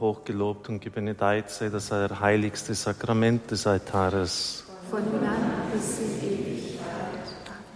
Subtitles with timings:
[0.00, 4.64] hochgelobt und gebenedeit sei das allerheiligste Sakrament des Altares.
[4.90, 5.36] Von nun an
[5.72, 6.84] bis in Ewigkeit.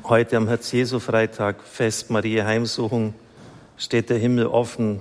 [0.05, 3.15] Heute am Herz-Jesu-Freitag, Fest Maria Heimsuchung,
[3.77, 5.01] steht der Himmel offen,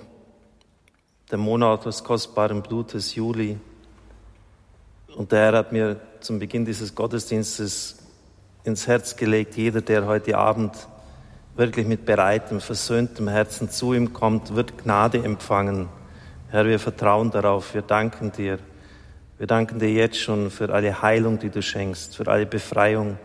[1.32, 3.58] der Monat des kostbaren Blutes Juli.
[5.16, 7.98] Und der Herr hat mir zum Beginn dieses Gottesdienstes
[8.64, 10.76] ins Herz gelegt, jeder, der heute Abend
[11.56, 15.90] wirklich mit bereitem, versöhntem Herzen zu ihm kommt, wird Gnade empfangen.
[16.50, 18.58] Herr, wir vertrauen darauf, wir danken dir.
[19.38, 23.18] Wir danken dir jetzt schon für alle Heilung, die du schenkst, für alle Befreiung,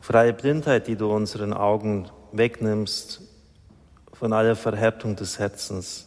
[0.00, 3.20] für alle Blindheit, die du unseren Augen wegnimmst,
[4.14, 6.06] von aller Verhärtung des Herzens.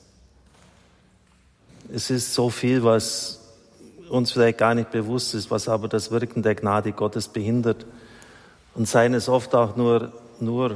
[1.94, 3.54] Es ist so viel, was
[4.10, 7.86] uns vielleicht gar nicht bewusst ist, was aber das Wirken der Gnade Gottes behindert.
[8.74, 10.76] Und seien es oft auch nur, nur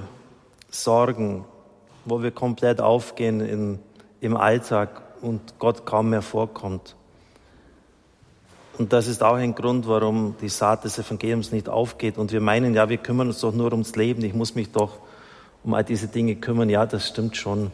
[0.69, 1.43] Sorgen,
[2.05, 3.79] wo wir komplett aufgehen in,
[4.21, 6.95] im Alltag und Gott kaum mehr vorkommt.
[8.77, 12.17] Und das ist auch ein Grund, warum die Saat des Evangeliums nicht aufgeht.
[12.17, 14.23] Und wir meinen, ja, wir kümmern uns doch nur ums Leben.
[14.23, 14.99] Ich muss mich doch
[15.63, 16.69] um all diese Dinge kümmern.
[16.69, 17.71] Ja, das stimmt schon.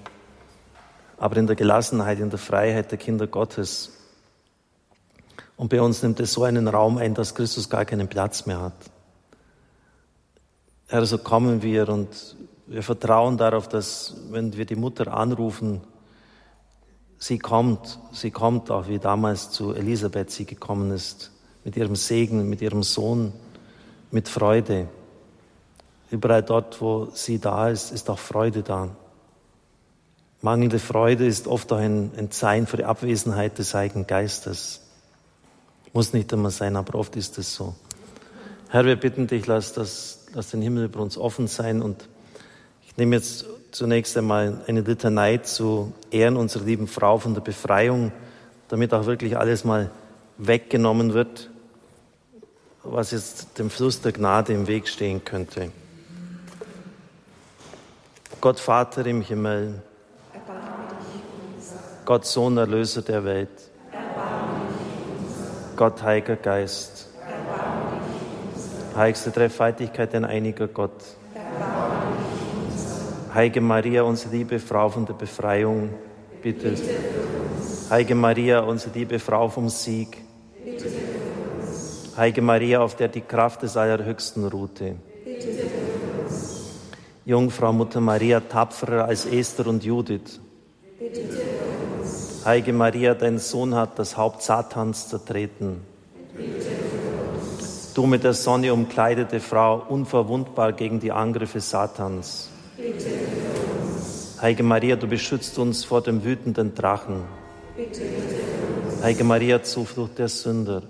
[1.17, 3.91] Aber in der Gelassenheit, in der Freiheit der Kinder Gottes.
[5.57, 8.61] Und bei uns nimmt es so einen Raum ein, dass Christus gar keinen Platz mehr
[8.61, 8.73] hat.
[10.88, 15.81] Herr, so kommen wir und wir vertrauen darauf, dass wenn wir die Mutter anrufen,
[17.23, 21.31] sie kommt, sie kommt auch wie damals zu Elisabeth sie gekommen ist,
[21.63, 23.31] mit ihrem Segen, mit ihrem Sohn,
[24.11, 24.89] mit Freude.
[26.11, 28.89] Überall dort, wo sie da ist, ist auch Freude da.
[30.41, 34.81] Mangelnde Freude ist oft auch ein, Zeichen für die Abwesenheit des Heiligen Geistes.
[35.94, 37.73] Muss nicht immer sein, aber oft ist es so.
[38.67, 42.09] Herr, wir bitten dich, lass, das, lass den Himmel über uns offen sein und
[42.85, 48.11] ich nehme jetzt zunächst einmal eine Litanei zu Ehren unserer lieben Frau von der Befreiung,
[48.69, 49.89] damit auch wirklich alles mal
[50.38, 51.49] weggenommen wird,
[52.83, 55.72] was jetzt dem Fluss der Gnade im Weg stehen könnte.
[58.41, 59.81] Gott Vater im Himmel,
[62.06, 63.50] Gott Sohn, Erlöser der Welt,
[65.75, 67.09] Gott Heiliger Geist,
[68.95, 70.91] heiligste Dreifaltigkeit, ein einiger Gott,
[73.33, 75.89] Heilige Maria, unsere liebe Frau von der Befreiung,
[76.44, 76.75] bitte.
[77.89, 80.17] Heilige Maria, unsere liebe Frau vom Sieg.
[82.16, 84.97] Heilige Maria, auf der die Kraft des Allerhöchsten ruhte.
[87.25, 90.39] Jungfrau Mutter Maria, tapferer als Esther und Judith.
[92.45, 95.81] Heilige Maria, dein Sohn hat das Haupt Satans zertreten.
[97.95, 102.50] Du mit der Sonne umkleidete Frau, unverwundbar gegen die Angriffe Satans.
[104.44, 107.24] Heilige Maria, du beschützt uns vor dem wütenden Drachen.
[109.02, 110.84] Heilige Maria, Zuflucht der Sünder.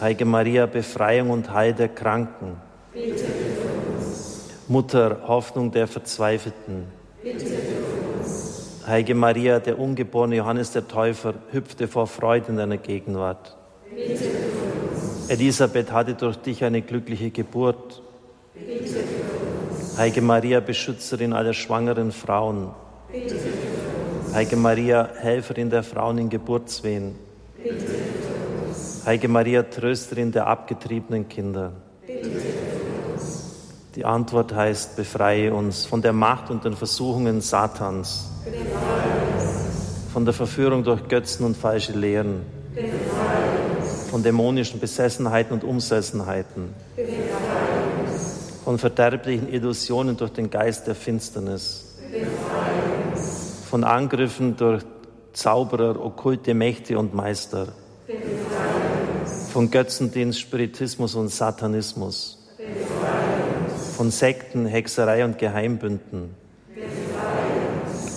[0.00, 2.58] Heilige Maria, Befreiung und Heil der Kranken.
[4.68, 6.84] Mutter, Hoffnung der Verzweifelten.
[8.86, 13.56] Heilige Maria, der ungeborene Johannes der Täufer hüpfte vor Freude in deiner Gegenwart.
[15.28, 18.00] Elisabeth hatte durch dich eine glückliche Geburt.
[19.98, 22.70] Heilige Maria, Beschützerin aller schwangeren Frauen.
[24.32, 27.16] Heilige Maria, Helferin der Frauen in Geburtswehen.
[29.04, 31.72] Heilige Maria, Trösterin der abgetriebenen Kinder.
[33.96, 38.30] Die Antwort heißt, befreie uns von der Macht und den Versuchungen Satans,
[40.12, 42.42] von der Verführung durch Götzen und falsche Lehren,
[44.12, 46.72] von dämonischen Besessenheiten und Umsessenheiten
[48.68, 51.94] von verderblichen Illusionen durch den Geist der Finsternis,
[53.70, 54.82] von Angriffen durch
[55.32, 57.68] Zauberer, okkulte Mächte und Meister,
[59.50, 62.46] von Götzendienst, Spiritismus und Satanismus,
[63.96, 66.34] von Sekten, Hexerei und Geheimbünden,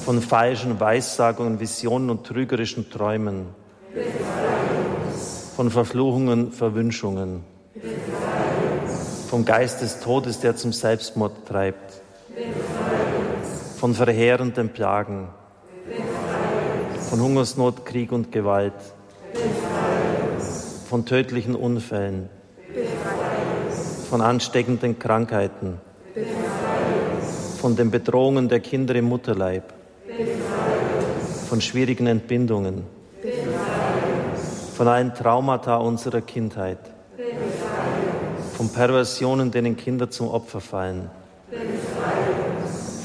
[0.04, 3.46] von falschen Weissagungen, Visionen und trügerischen Träumen,
[5.56, 7.46] von Verfluchungen, Verwünschungen
[9.32, 12.02] vom Geist des Todes, der zum Selbstmord treibt,
[13.78, 15.30] von verheerenden Plagen,
[17.10, 18.74] von Hungersnot, Krieg und Gewalt,
[20.90, 22.28] von tödlichen Unfällen,
[24.10, 25.80] von ansteckenden Krankheiten,
[27.62, 29.64] von den Bedrohungen der Kinder im Mutterleib,
[31.48, 32.84] von schwierigen Entbindungen,
[34.76, 36.80] von allen Traumata unserer Kindheit
[38.62, 41.10] von Perversionen, denen Kinder zum Opfer fallen,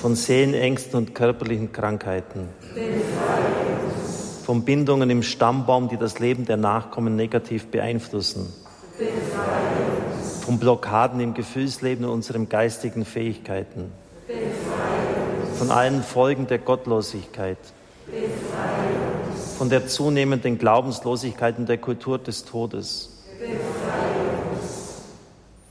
[0.03, 2.51] von Seelenängsten und körperlichen Krankheiten,
[4.45, 8.53] von Bindungen im Stammbaum, die das Leben der Nachkommen negativ beeinflussen,
[10.43, 13.93] von Blockaden im Gefühlsleben und unseren geistigen Fähigkeiten,
[15.55, 17.57] von allen Folgen der Gottlosigkeit,
[19.57, 23.09] von der zunehmenden Glaubenslosigkeit und der Kultur des Todes,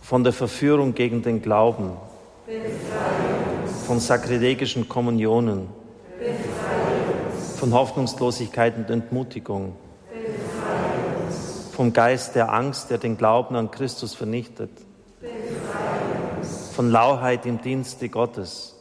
[0.06, 1.98] von der Verführung gegen den Glauben,
[3.88, 5.68] von sakrilegischen Kommunionen,
[7.58, 9.76] von Hoffnungslosigkeit und Entmutigung,
[11.72, 14.70] vom Geist der Angst, der den Glauben an Christus vernichtet,
[16.76, 18.76] von Lauheit im Dienste Gottes,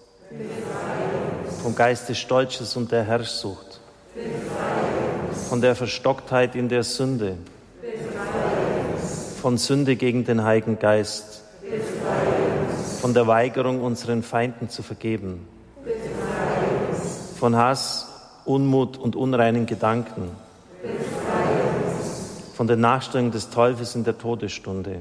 [1.62, 3.80] vom Geist des Stolzes und der Herrschsucht,
[5.48, 7.38] von der Verstocktheit in der Sünde,
[9.44, 11.42] von Sünde gegen den Heiligen Geist,
[13.02, 15.46] von der Weigerung, unseren Feinden zu vergeben,
[17.38, 18.06] von Hass,
[18.46, 20.30] Unmut und unreinen Gedanken,
[22.54, 25.00] von den Nachstellungen des Teufels in der Todesstunde,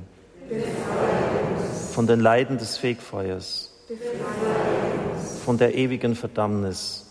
[1.94, 3.72] von den Leiden des Fegfeuers,
[5.46, 7.06] von der ewigen Verdammnis.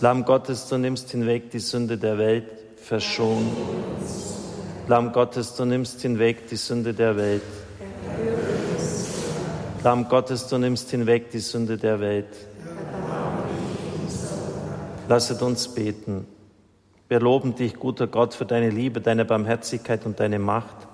[0.00, 2.46] Lamm Gottes, du nimmst hinweg die Sünde der Welt,
[2.76, 3.52] verschon.
[4.88, 7.42] Lamm Gottes, du nimmst hinweg die Sünde der Welt.
[9.84, 12.26] Lamm Gottes, du nimmst hinweg die Sünde der Welt.
[15.08, 16.26] Lasset uns beten.
[17.08, 20.88] Wir loben dich, guter Gott, für deine Liebe, deine Barmherzigkeit und deine Macht,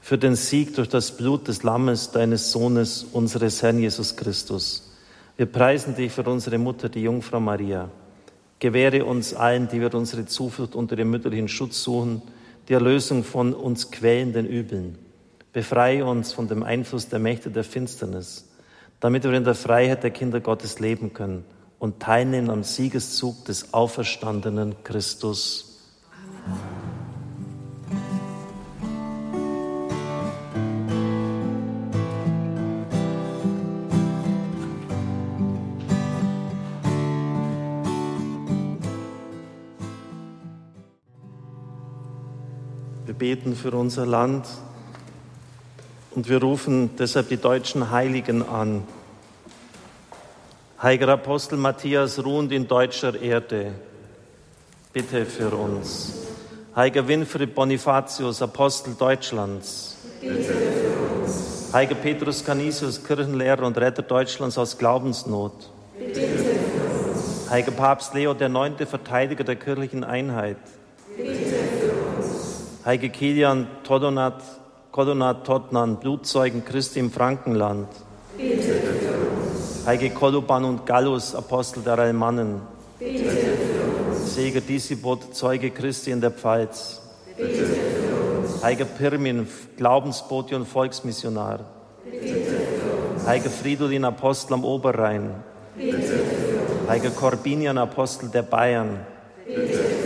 [0.00, 4.90] für den Sieg durch das Blut des Lammes, deines Sohnes, unseres Herrn Jesus Christus.
[5.36, 7.88] Wir preisen dich für unsere Mutter, die Jungfrau Maria.
[8.58, 12.20] Gewähre uns allen, die wir unsere Zuflucht unter dem mütterlichen Schutz suchen,
[12.70, 14.96] die Erlösung von uns quälenden Übeln.
[15.52, 18.48] Befreie uns von dem Einfluss der Mächte der Finsternis,
[19.00, 21.44] damit wir in der Freiheit der Kinder Gottes leben können
[21.80, 25.80] und teilnehmen am Siegeszug des auferstandenen Christus.
[26.46, 26.99] Wir
[43.20, 44.46] beten für unser Land
[46.12, 48.82] und wir rufen deshalb die deutschen Heiligen an.
[50.82, 53.74] Heiliger Apostel Matthias, ruhend in deutscher Erde,
[54.94, 56.14] bitte für uns.
[56.74, 61.74] Heiliger Winfried Bonifatius, Apostel Deutschlands, bitte für uns.
[61.74, 67.50] Heiliger Petrus Canisius, Kirchenlehrer und Retter Deutschlands aus Glaubensnot, bitte für uns.
[67.50, 70.56] Heiliger Papst Leo IX., Verteidiger der kirchlichen Einheit,
[72.90, 74.42] Heiliger Kilian Todonat,
[74.90, 77.86] Kodonat Totnan, Blutzeugen Christi im Frankenland,
[78.36, 79.86] bitte für uns.
[79.86, 82.62] Heilige Koluban und Gallus, Apostel der Almannen.
[82.98, 84.34] Bitte für uns.
[84.34, 87.00] Seger Disibot, Zeuge Christi in der Pfalz.
[87.36, 88.64] Bitte für uns.
[88.64, 89.46] Heiliger Pirmin,
[89.76, 91.60] Glaubensbote und Volksmissionar.
[92.04, 93.24] Bitte für uns.
[93.24, 95.30] Heiliger Fridolin, Apostel am Oberrhein.
[95.76, 96.88] Bitte für uns.
[96.88, 98.98] Heiliger Corbinian, Apostel der Bayern.
[99.46, 99.99] Bitte für uns.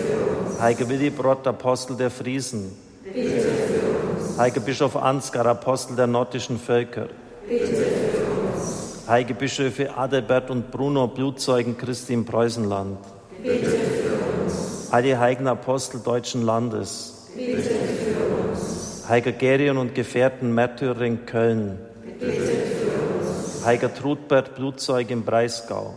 [0.64, 2.74] Heiliger Willibrod, Apostel der Friesen.
[3.02, 4.38] Bitte für uns.
[4.38, 7.08] Heiliger Bischof Ansgar, Apostel der nordischen Völker.
[7.46, 9.06] Bitte für uns.
[9.06, 12.96] Heilige Bischöfe Adalbert und Bruno, Blutzeugen Christi im Preußenland.
[13.42, 14.88] Bitte für uns.
[14.90, 17.28] Alle heiligen Apostel deutschen Landes.
[17.36, 19.06] Bitte für uns.
[19.06, 21.78] Heiliger Gerion und Gefährten Märtyrer in Köln.
[22.02, 23.66] Bitte für uns.
[23.66, 25.92] Heiliger Trudbert, Blutzeuge im Breisgau.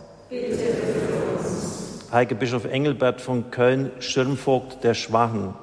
[2.10, 5.54] Heiliger Bischof Engelbert von Köln, Schirmvogt der Schwachen.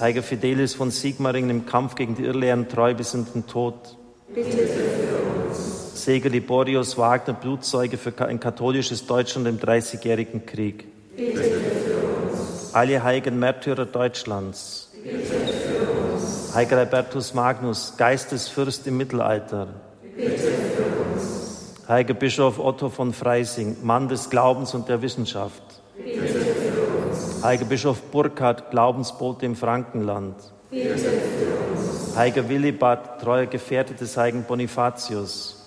[0.00, 3.96] Heiliger Fidelis von Sigmaringen im Kampf gegen die Irrlehren treu bis in den Tod.
[4.34, 4.68] Bitte.
[5.94, 10.86] Segen Liborius Wagner, Blutzeuge für ein katholisches Deutschland im Dreißigjährigen Krieg.
[11.16, 12.74] Bitte für uns.
[12.74, 14.90] Alle heiligen Märtyrer Deutschlands.
[16.54, 19.68] Bitte Albertus Magnus, Geistesfürst im Mittelalter.
[20.16, 20.67] Bitte.
[21.88, 25.62] Heiliger Bischof Otto von Freising, Mann des Glaubens und der Wissenschaft.
[27.42, 30.34] Heiliger Bischof Burkhard, Glaubensbote im Frankenland.
[32.14, 35.66] Heiliger Willibald, treuer Gefährte des heiligen Bonifatius.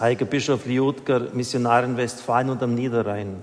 [0.00, 3.36] Heiliger Bischof Liutger, Missionar in Westfalen und am Niederrhein.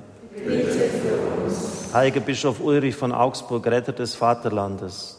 [1.93, 5.17] Heiliger Bischof Ulrich von Augsburg, Retter des Vaterlandes.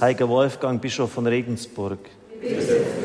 [0.00, 2.00] Heiliger Wolfgang, Bischof von Regensburg.
[2.40, 2.99] Bitte.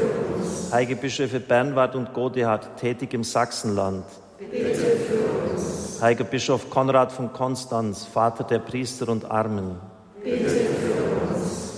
[0.72, 4.06] Heilige Bernward und Godehard, tätig im Sachsenland.
[4.38, 6.02] Bitte für uns.
[6.02, 9.78] Heiliger Bischof Konrad von Konstanz, Vater der Priester und Armen.
[10.24, 10.52] Bitte.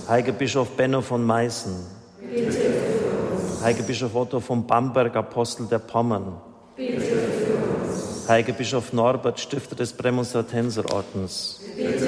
[0.08, 1.72] Heiliger Bischof Benno von Meißen.
[2.20, 3.62] Bitte für uns.
[3.62, 6.40] Heiliger Bischof Otto von Bamberg, Apostel der Pommern.
[6.76, 8.28] Bitte für uns.
[8.28, 11.60] Heiliger Bischof Norbert, Stifter des Prämonstratenserordens.
[11.76, 12.06] Bitte für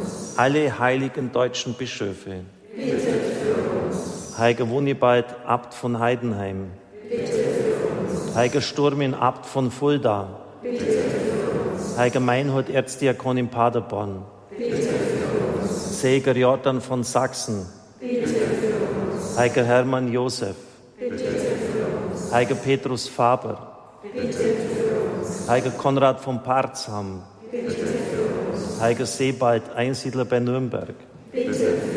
[0.00, 0.34] uns.
[0.36, 2.40] Alle heiligen deutschen Bischöfe.
[2.76, 3.11] Bitte.
[4.42, 6.72] Heiliger Wunibald, Abt von Heidenheim.
[8.34, 10.40] Heiliger Sturmin, Abt von Fulda.
[11.96, 14.24] Heiliger Meinhold, Erzdiakon in Paderborn.
[15.68, 17.66] Seger Jordan von Sachsen.
[19.36, 20.56] Heiliger Hermann Josef.
[22.32, 23.78] Heiliger Petrus Faber.
[25.46, 27.22] Heiliger Konrad von Parzham.
[28.80, 30.96] Heiliger Sebald, Einsiedler bei Nürnberg.
[31.30, 31.91] Bitte.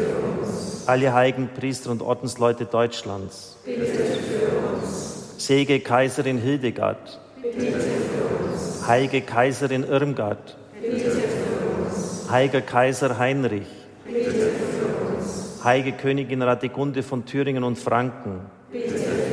[0.88, 3.58] Alle heiligen Priester und Ordensleute Deutschlands.
[3.65, 5.36] Bitte für uns.
[5.38, 7.20] Sege Kaiserin Hildegard.
[7.42, 8.88] Bitte für uns.
[8.88, 10.58] Heilige Kaiserin Irmgard.
[10.82, 12.30] Bitte für uns.
[12.30, 13.68] Heiliger Kaiser Heinrich.
[14.06, 15.63] Bitte für uns.
[15.63, 18.42] Heilige Königin Radegunde von Thüringen und Franken.
[18.72, 19.25] Bitte für uns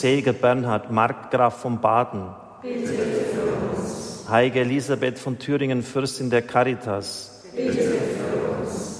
[0.00, 2.28] seliger Bernhard, Markgraf von Baden.
[2.62, 4.28] Bitte für uns.
[4.28, 7.44] Heilige Elisabeth von Thüringen, Fürstin der Caritas.
[7.54, 8.27] Bitte für uns.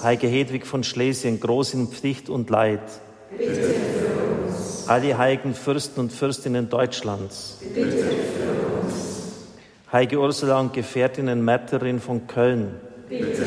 [0.03, 2.81] Heilige Hedwig von Schlesien, groß in Pflicht und Leid.
[3.37, 4.85] Bitte für uns.
[4.87, 7.59] Alle heiligen Fürsten und Fürstinnen Deutschlands.
[7.75, 8.95] Bitte für uns.
[9.91, 12.77] Heilige Ursula und Gefährtinnen Märtyrin von Köln.
[13.09, 13.43] Bitte für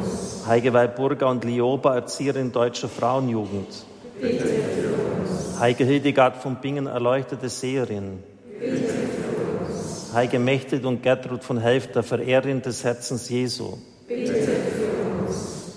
[0.00, 0.46] uns.
[0.46, 3.68] Heilige Walburga und Lioba, Erzieherin deutscher Frauenjugend.
[4.20, 4.88] Bitte für
[5.20, 5.60] uns.
[5.60, 8.22] Heilige Hildegard von Bingen, erleuchtete Seherin.
[10.14, 13.76] Heilige Mechthild und Gertrud von Helfter, Verehrerin des Herzens Jesu.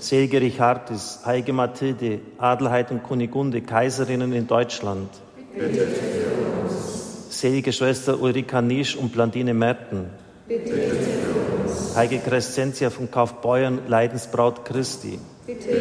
[0.09, 5.07] Selige Richardis, Heilige Mathilde, Adelheid und Kunigunde, Kaiserinnen in Deutschland.
[7.29, 10.09] Selige Schwester Ulrika Nisch und Blandine Merten.
[11.95, 15.19] Heilige Crescentia von Kaufbeuern, Leidensbraut Christi.
[15.45, 15.79] Bitte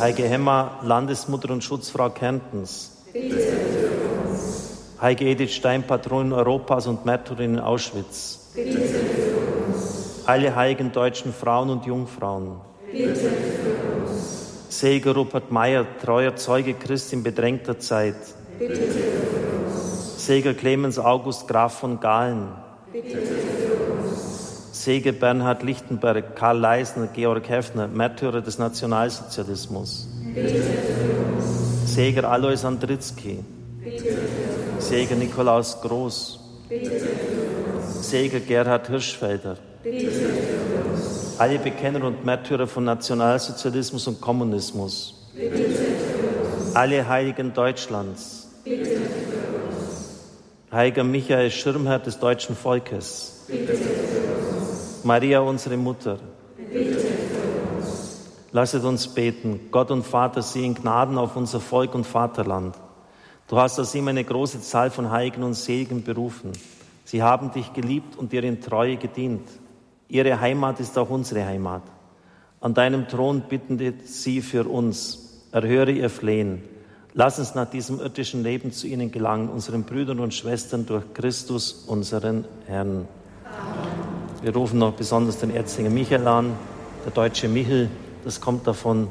[0.00, 2.92] Heilige Hemma, Landesmutter und Schutzfrau Kärntens.
[3.12, 4.84] Bitte für uns.
[5.02, 8.52] Heilige Edith Stein, Patronin Europas und Märtyrin in Auschwitz.
[8.54, 10.22] Bitte für uns.
[10.24, 12.71] Alle heiligen deutschen Frauen und Jungfrauen.
[12.92, 13.28] Bitte für
[14.10, 14.52] uns.
[14.68, 18.16] Seliger Rupert Meyer, treuer Zeuge Christi in bedrängter Zeit.
[18.58, 20.26] Bitte für uns.
[20.26, 22.48] Seliger Clemens August Graf von Galen.
[22.92, 24.82] Bitte für uns.
[24.84, 30.08] Sege Bernhard Lichtenberg, Karl Leisner, Georg Heffner, Märtyrer des Nationalsozialismus.
[31.86, 33.38] Seger Alois Andritzky.
[34.78, 36.40] Seger Nikolaus Groß.
[38.00, 39.56] Seger Gerhard Hirschfelder.
[41.42, 45.28] Alle Bekenner und Märtyrer von Nationalsozialismus und Kommunismus.
[46.72, 48.48] Alle Heiligen Deutschlands.
[50.70, 53.48] Heiliger Michael Schirmherr des deutschen Volkes.
[55.02, 56.20] Maria, unsere Mutter.
[58.52, 59.62] Lasset uns beten.
[59.72, 62.76] Gott und Vater, sieh in Gnaden auf unser Volk und Vaterland.
[63.48, 66.52] Du hast aus ihm eine große Zahl von Heiligen und Seligen berufen.
[67.04, 69.48] Sie haben dich geliebt und dir in Treue gedient.
[70.12, 71.84] Ihre Heimat ist auch unsere Heimat.
[72.60, 75.40] An deinem Thron bitten sie für uns.
[75.52, 76.62] Erhöre ihr Flehen.
[77.14, 81.84] Lass uns nach diesem irdischen Leben zu ihnen gelangen, unseren Brüdern und Schwestern durch Christus,
[81.86, 83.08] unseren Herrn.
[84.42, 86.56] Wir rufen noch besonders den Erzlinger Michael an,
[87.06, 87.88] der deutsche Michel,
[88.22, 89.08] das kommt davon,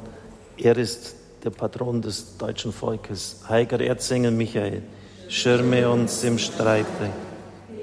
[0.56, 3.42] er ist der Patron des deutschen Volkes.
[3.50, 4.84] Heiliger Erzengel Michael,
[5.30, 7.10] schirme uns im Streite.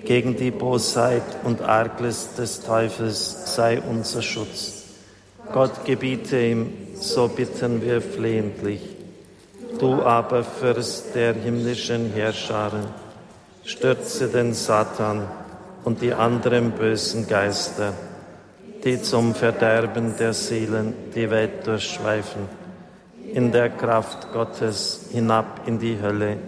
[0.04, 4.84] Gegen die Bosheit und Arglist des Teufels sei unser Schutz.
[5.52, 8.82] Gott gebiete ihm, so bitten wir flehentlich.
[9.78, 12.86] Du aber, Fürst der himmlischen Herrscharen,
[13.64, 15.28] stürze den Satan
[15.84, 17.92] und die anderen bösen Geister
[18.84, 22.42] die zum Verderben der Seelen die Welt durchschweifen.
[23.32, 26.38] In der Kraft Gottes hinab in die Hölle.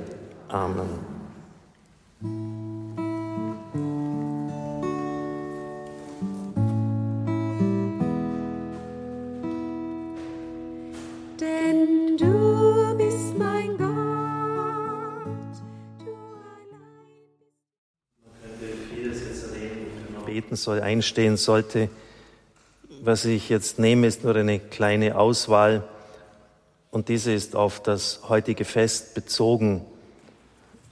[0.48, 1.09] Amen.
[20.50, 21.88] Beten soll, einstehen sollte.
[23.02, 25.84] Was ich jetzt nehme, ist nur eine kleine Auswahl
[26.90, 29.84] und diese ist auf das heutige Fest bezogen,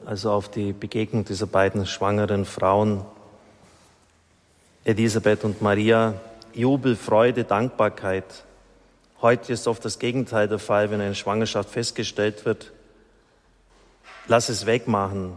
[0.07, 3.05] also auf die Begegnung dieser beiden schwangeren Frauen,
[4.85, 6.15] Elisabeth und Maria.
[6.55, 8.45] Jubel, Freude, Dankbarkeit.
[9.21, 12.73] Heute ist oft das Gegenteil der Fall, wenn eine Schwangerschaft festgestellt wird.
[14.29, 15.37] Lass es wegmachen,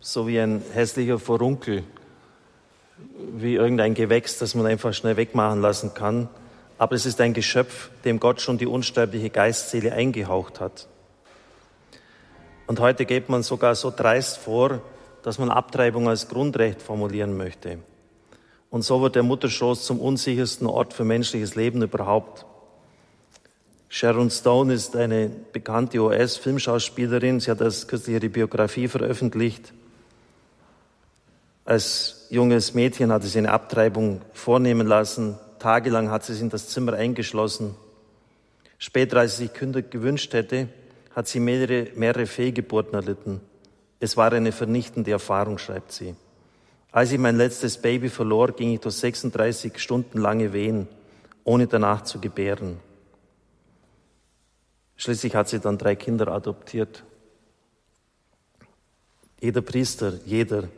[0.00, 1.84] so wie ein hässlicher Vorunkel
[3.34, 6.28] wie irgendein Gewächs, das man einfach schnell wegmachen lassen kann.
[6.78, 10.88] Aber es ist ein Geschöpf, dem Gott schon die unsterbliche Geistseele eingehaucht hat.
[12.66, 14.80] Und heute geht man sogar so dreist vor,
[15.22, 17.78] dass man Abtreibung als Grundrecht formulieren möchte.
[18.70, 22.44] Und so wird der Mutterschoß zum unsichersten Ort für menschliches Leben überhaupt.
[23.88, 27.38] Sharon Stone ist eine bekannte US-Filmschauspielerin.
[27.38, 29.72] Sie hat als kürzlich ihre Biografie veröffentlicht.
[31.64, 35.38] Als junges Mädchen hatte sie eine Abtreibung vornehmen lassen.
[35.58, 37.74] Tagelang hat sie sich in das Zimmer eingeschlossen.
[38.78, 40.68] Später, als sie sich Kinder gewünscht hätte,
[41.14, 43.40] hat sie mehrere, mehrere Fehlgeburten erlitten.
[43.98, 46.14] Es war eine vernichtende Erfahrung, schreibt sie.
[46.92, 50.86] Als ich mein letztes Baby verlor, ging ich durch 36 Stunden lange Wehen,
[51.44, 52.78] ohne danach zu gebären.
[54.96, 57.04] Schließlich hat sie dann drei Kinder adoptiert.
[59.40, 60.68] Jeder Priester, jeder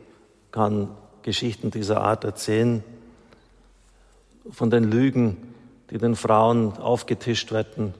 [0.57, 0.89] kann
[1.21, 2.83] Geschichten dieser Art erzählen,
[4.49, 5.53] von den Lügen,
[5.91, 7.93] die den Frauen aufgetischt werden,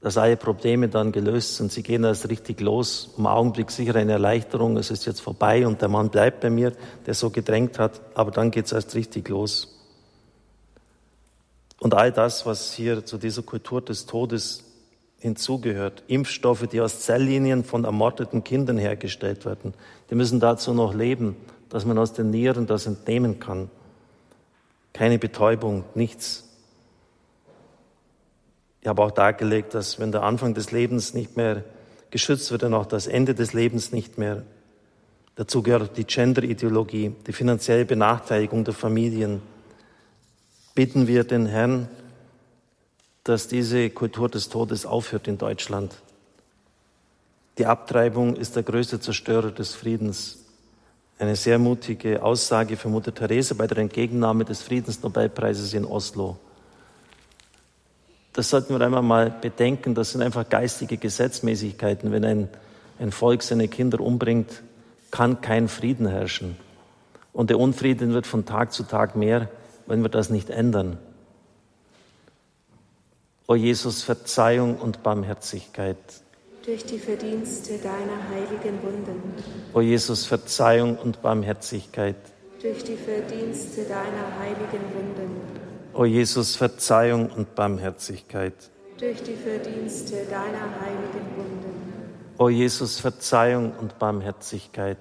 [0.00, 1.70] dass alle Probleme dann gelöst sind.
[1.70, 3.14] Sie gehen erst richtig los.
[3.16, 4.76] Im Augenblick sicher eine Erleichterung.
[4.76, 6.72] Es ist jetzt vorbei und der Mann bleibt bei mir,
[7.06, 8.00] der so gedrängt hat.
[8.14, 9.78] Aber dann geht es erst richtig los.
[11.78, 14.64] Und all das, was hier zu dieser Kultur des Todes
[15.18, 19.72] hinzugehört, Impfstoffe, die aus Zelllinien von ermordeten Kindern hergestellt werden,
[20.10, 21.36] die müssen dazu noch leben,
[21.76, 23.68] dass man aus den Nieren das entnehmen kann.
[24.94, 26.48] Keine Betäubung, nichts.
[28.80, 31.64] Ich habe auch dargelegt, dass wenn der Anfang des Lebens nicht mehr
[32.08, 34.42] geschützt wird, dann auch das Ende des Lebens nicht mehr.
[35.34, 39.42] Dazu gehört die Gender-Ideologie, die finanzielle Benachteiligung der Familien.
[40.74, 41.90] Bitten wir den Herrn,
[43.22, 45.94] dass diese Kultur des Todes aufhört in Deutschland.
[47.58, 50.38] Die Abtreibung ist der größte Zerstörer des Friedens.
[51.18, 56.38] Eine sehr mutige Aussage für Mutter Therese bei der Entgegennahme des Friedensnobelpreises in Oslo
[58.36, 59.94] das sollten wir einmal mal bedenken.
[59.94, 62.12] Das sind einfach geistige Gesetzmäßigkeiten.
[62.12, 62.48] Wenn ein,
[62.98, 64.62] ein Volk seine Kinder umbringt,
[65.10, 66.56] kann kein Frieden herrschen.
[67.32, 69.48] Und der Unfrieden wird von Tag zu Tag mehr,
[69.86, 70.98] wenn wir das nicht ändern.
[73.46, 75.96] O Jesus, Verzeihung und Barmherzigkeit.
[76.66, 79.34] Durch die Verdienste deiner heiligen Wunden.
[79.72, 82.16] O Jesus, Verzeihung und Barmherzigkeit.
[82.60, 85.56] Durch die Verdienste deiner heiligen Wunden
[85.94, 88.54] O Jesus, Verzeihung und Barmherzigkeit.
[88.98, 92.34] Durch die Verdienste deiner heiligen Wunden.
[92.36, 94.98] O Jesus, Verzeihung und Barmherzigkeit.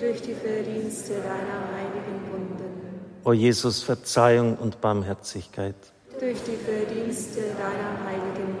[0.00, 3.22] Durch die Verdienste deiner heiligen Wunden.
[3.24, 5.76] O Jesus, Verzeihung und Barmherzigkeit.
[6.18, 8.53] Durch die Verdienste deiner heiligen.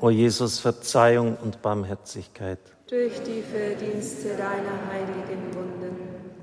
[0.00, 2.60] O Jesus, Verzeihung und Barmherzigkeit.
[2.88, 5.96] Durch die Verdienste deiner heiligen Wunden.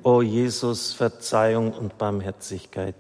[0.03, 2.95] O Jesus, Verzeihung und Barmherzigkeit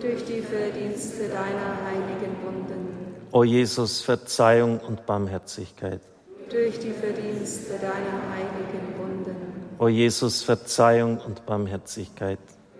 [0.00, 3.16] durch die Verdienste deiner heiligen Wunden.
[3.32, 6.00] O Jesus, Verzeihung und Barmherzigkeit.
[6.48, 9.36] Durch die Verdienste deiner heiligen Wunden.
[9.78, 12.38] O Jesus, Verzeihung und Barmherzigkeit.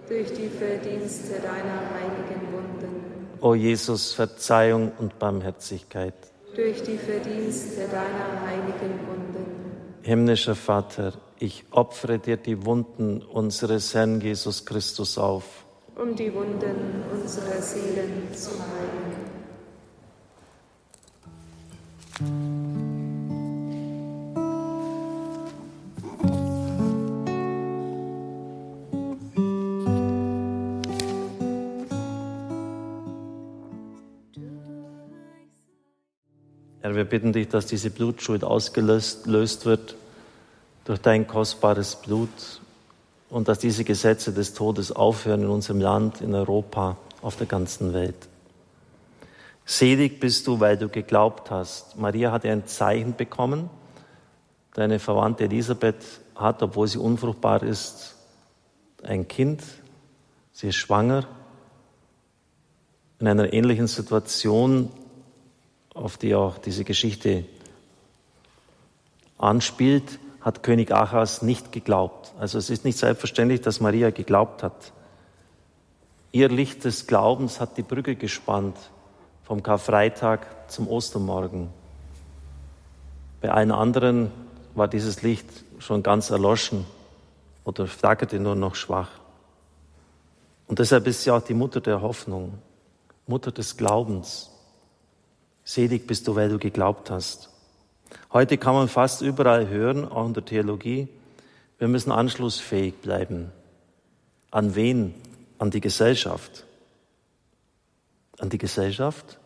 [0.09, 3.41] Durch die Verdienste deiner heiligen Wunden.
[3.41, 6.15] O Jesus, Verzeihung und Barmherzigkeit.
[6.59, 9.47] Durch die Verdienste deiner heiligen Wunden.
[10.03, 15.45] Himmlischer Vater, ich opfere dir die Wunden unseres Herrn Jesus Christus auf
[15.99, 19.09] um die Wunden unserer Seelen zu heilen.
[36.99, 39.25] Wir bitten dich, dass diese Blutschuld ausgelöst
[39.65, 39.95] wird
[40.85, 42.29] durch dein kostbares Blut
[43.31, 47.93] und dass diese Gesetze des Todes aufhören in unserem Land, in Europa, auf der ganzen
[47.93, 48.17] Welt.
[49.65, 51.97] Selig bist du, weil du geglaubt hast.
[51.97, 53.71] Maria hatte ein Zeichen bekommen.
[54.75, 56.03] Deine Verwandte Elisabeth
[56.35, 58.17] hat, obwohl sie unfruchtbar ist,
[59.05, 59.63] ein Kind.
[60.53, 61.29] Sie ist schwanger.
[63.21, 64.91] In einer ähnlichen Situation,
[65.99, 67.45] auf die auch diese Geschichte
[69.37, 72.33] anspielt, hat König Achas nicht geglaubt.
[72.39, 74.93] Also es ist nicht selbstverständlich, dass Maria geglaubt hat.
[76.33, 78.77] Ihr Licht des Glaubens hat die Brücke gespannt
[79.45, 81.69] vom Karfreitag zum Ostermorgen.
[83.41, 84.31] Bei allen anderen
[84.75, 85.47] war dieses Licht
[85.79, 86.85] schon ganz erloschen
[87.65, 89.11] oder flackerte nur noch schwach.
[90.67, 92.59] Und deshalb ist sie auch die Mutter der Hoffnung,
[93.27, 94.51] Mutter des Glaubens.
[95.69, 97.51] Selig bist du, weil du geglaubt hast.
[98.33, 101.09] Heute kann man fast überall hören, auch in der Theologie,
[101.77, 103.53] wir müssen anschlussfähig bleiben.
[104.51, 105.13] An wen?
[105.59, 106.65] An die Gesellschaft.
[108.39, 109.39] An die Gesellschaft?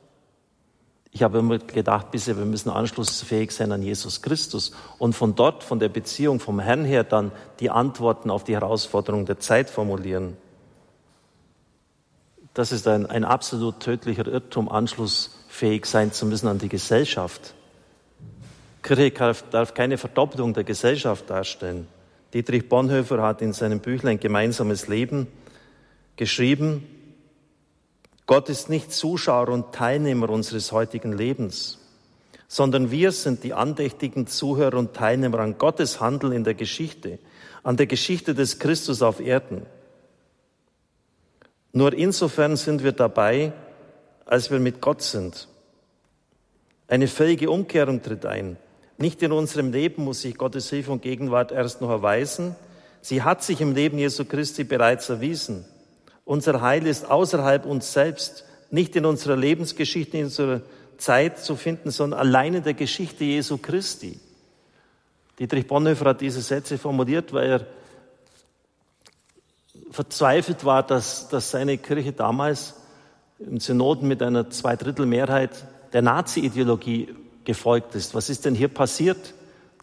[1.10, 5.64] Ich habe immer gedacht bisher, wir müssen anschlussfähig sein an Jesus Christus und von dort,
[5.64, 10.36] von der Beziehung vom Herrn her, dann die Antworten auf die Herausforderungen der Zeit formulieren.
[12.54, 14.68] Das ist ein, ein absolut tödlicher Irrtum,
[15.62, 17.54] anschlussfähig sein zu müssen an die Gesellschaft.
[18.82, 19.12] Kirche
[19.50, 21.86] darf keine Verdoppelung der Gesellschaft darstellen.
[22.34, 25.28] Dietrich Bonhoeffer hat in seinem Büchlein Gemeinsames Leben
[26.16, 26.84] geschrieben,
[28.26, 31.78] Gott ist nicht Zuschauer und Teilnehmer unseres heutigen Lebens,
[32.48, 37.18] sondern wir sind die andächtigen Zuhörer und Teilnehmer an Gottes Handeln in der Geschichte,
[37.62, 39.66] an der Geschichte des Christus auf Erden.
[41.72, 43.52] Nur insofern sind wir dabei,
[44.24, 45.48] als wir mit Gott sind.
[46.92, 48.58] Eine völlige Umkehrung tritt ein.
[48.98, 52.54] Nicht in unserem Leben muss sich Gottes Hilfe und Gegenwart erst noch erweisen.
[53.00, 55.64] Sie hat sich im Leben Jesu Christi bereits erwiesen.
[56.26, 60.60] Unser Heil ist außerhalb uns selbst, nicht in unserer Lebensgeschichte, in unserer
[60.98, 64.20] Zeit zu finden, sondern allein in der Geschichte Jesu Christi.
[65.38, 67.66] Dietrich Bonhoeffer hat diese Sätze formuliert, weil er
[69.92, 72.74] verzweifelt war, dass, dass seine Kirche damals
[73.38, 75.52] im Synoden mit einer Zweidrittelmehrheit
[75.92, 78.14] der Nazi-Ideologie gefolgt ist.
[78.14, 79.34] Was ist denn hier passiert?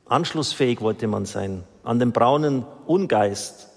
[0.05, 3.67] Anschlussfähig wollte man sein an den braunen Ungeist,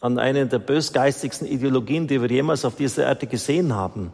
[0.00, 4.12] an eine der bösgeistigsten Ideologien, die wir jemals auf dieser Erde gesehen haben.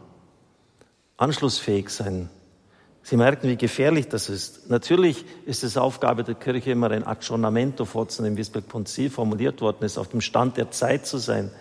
[1.17, 2.29] Anschlussfähig sein.
[3.03, 4.69] Sie merken, wie gefährlich das ist.
[4.69, 9.61] Natürlich ist es Aufgabe der Kirche, immer ein Aggiornamento vorzunehmen, wie es bei Konzil formuliert
[9.61, 11.51] worden ist, auf dem Stand der Zeit zu sein.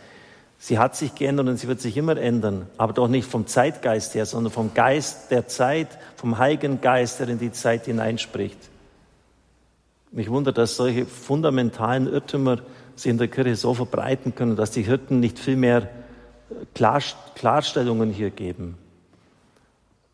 [0.59, 4.15] Sie hat sich geändert und sie wird sich immer ändern, aber doch nicht vom Zeitgeist
[4.15, 8.59] her, sondern vom Geist der Zeit, vom Heiligen Geist, der in die Zeit hineinspricht.
[10.13, 12.59] Mich wundert, dass solche fundamentalen Irrtümer
[12.95, 15.91] sich in der Kirche so verbreiten können, dass die Hirten nicht viel mehr
[16.75, 18.79] Klarstellungen hier geben.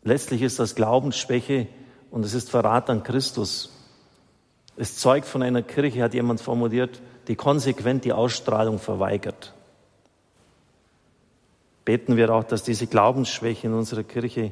[0.03, 1.67] Letztlich ist das Glaubensschwäche
[2.11, 3.71] und es ist Verrat an Christus.
[4.75, 9.53] Es zeugt von einer Kirche, hat jemand formuliert, die konsequent die Ausstrahlung verweigert.
[11.85, 14.51] Beten wir auch, dass diese Glaubensschwäche in unserer Kirche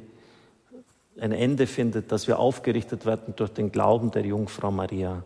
[1.20, 5.24] ein Ende findet, dass wir aufgerichtet werden durch den Glauben der Jungfrau Maria.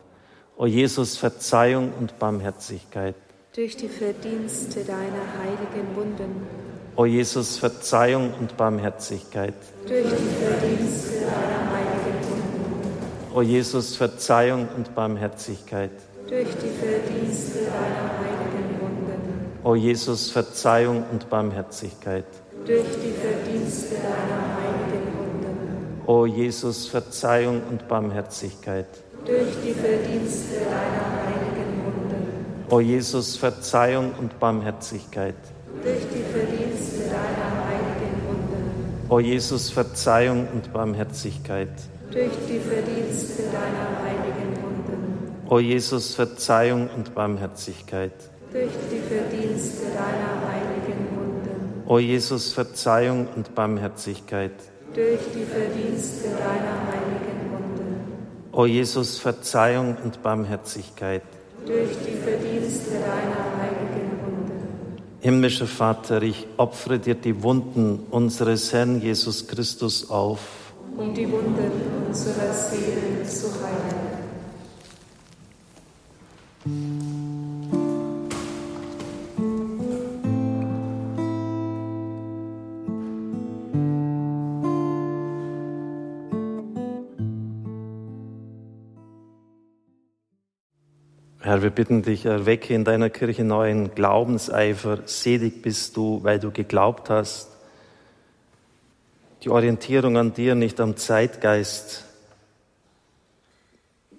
[0.58, 3.16] O Jesus, Verzeihung und Barmherzigkeit.
[3.56, 6.46] Durch die Verdienste deiner heiligen Wunden
[6.98, 9.54] O Jesus, Verzeihung und Barmherzigkeit.
[9.86, 13.34] Durch die Verdienste deiner heiligen Wunden.
[13.34, 15.92] O Jesus, Verzeihung und Barmherzigkeit.
[16.30, 18.55] Durch die Verdienste deiner heiligen Wunden.
[19.66, 22.26] O Jesus, Verzeihung und Barmherzigkeit.
[22.66, 26.08] Durch die Verdienste deiner heiligen Wunden.
[26.08, 28.88] O Jesus, Verzeihung und Barmherzigkeit.
[29.26, 32.66] Durch die Verdienste deiner heiligen Wunden.
[32.70, 35.36] O Jesus, Verzeihung und Barmherzigkeit
[35.84, 39.10] durch die Verdienste deiner heiligen Wunden.
[39.10, 41.70] O Jesus, Verzeihung und Barmherzigkeit.
[42.12, 45.46] Durch die Verdienste deiner heiligen Wunden.
[45.50, 48.14] O Jesus, Verzeihung und Barmherzigkeit.
[48.56, 51.84] Durch die Verdienste deiner heiligen Wunden.
[51.86, 54.54] O Jesus, Verzeihung und Barmherzigkeit.
[54.94, 58.54] Durch die Verdienste deiner heiligen Wunden.
[58.54, 61.24] O Jesus, Verzeihung und Barmherzigkeit.
[61.66, 65.04] Durch die Verdienste deiner heiligen Wunden.
[65.20, 70.40] Himmlischer Vater, ich opfere dir die Wunden unseres Herrn Jesus Christus auf.
[70.96, 74.15] Um die Wunden unserer Seelen zu heilen.
[91.56, 95.00] Herr, wir bitten dich, erwecke in deiner Kirche neuen Glaubenseifer.
[95.06, 97.48] Selig bist du, weil du geglaubt hast.
[99.42, 102.04] Die Orientierung an dir, nicht am Zeitgeist.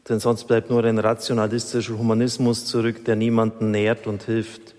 [0.08, 4.74] Denn sonst bleibt nur ein rationalistischer Humanismus zurück, der niemanden nährt und hilft.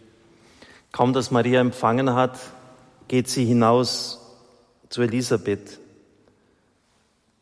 [0.91, 2.39] Kaum dass Maria empfangen hat,
[3.07, 4.19] geht sie hinaus
[4.89, 5.77] zu Elisabeth.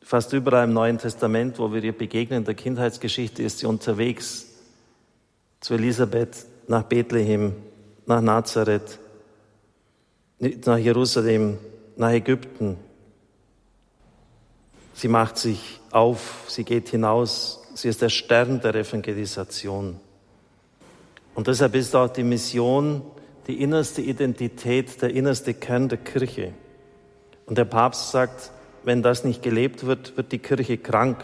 [0.01, 4.51] Fast überall im Neuen Testament, wo wir ihr begegnen, in der Kindheitsgeschichte, ist sie unterwegs
[5.65, 7.53] zu Elisabeth nach Bethlehem,
[8.05, 8.99] nach Nazareth,
[10.63, 11.57] nach Jerusalem,
[11.95, 12.77] nach Ägypten.
[14.93, 19.99] Sie macht sich auf, sie geht hinaus, sie ist der Stern der Evangelisation.
[21.33, 23.01] Und deshalb ist auch die Mission
[23.47, 26.53] die innerste Identität, der innerste Kern der Kirche.
[27.47, 28.51] Und der Papst sagt,
[28.83, 31.23] wenn das nicht gelebt wird, wird die Kirche krank.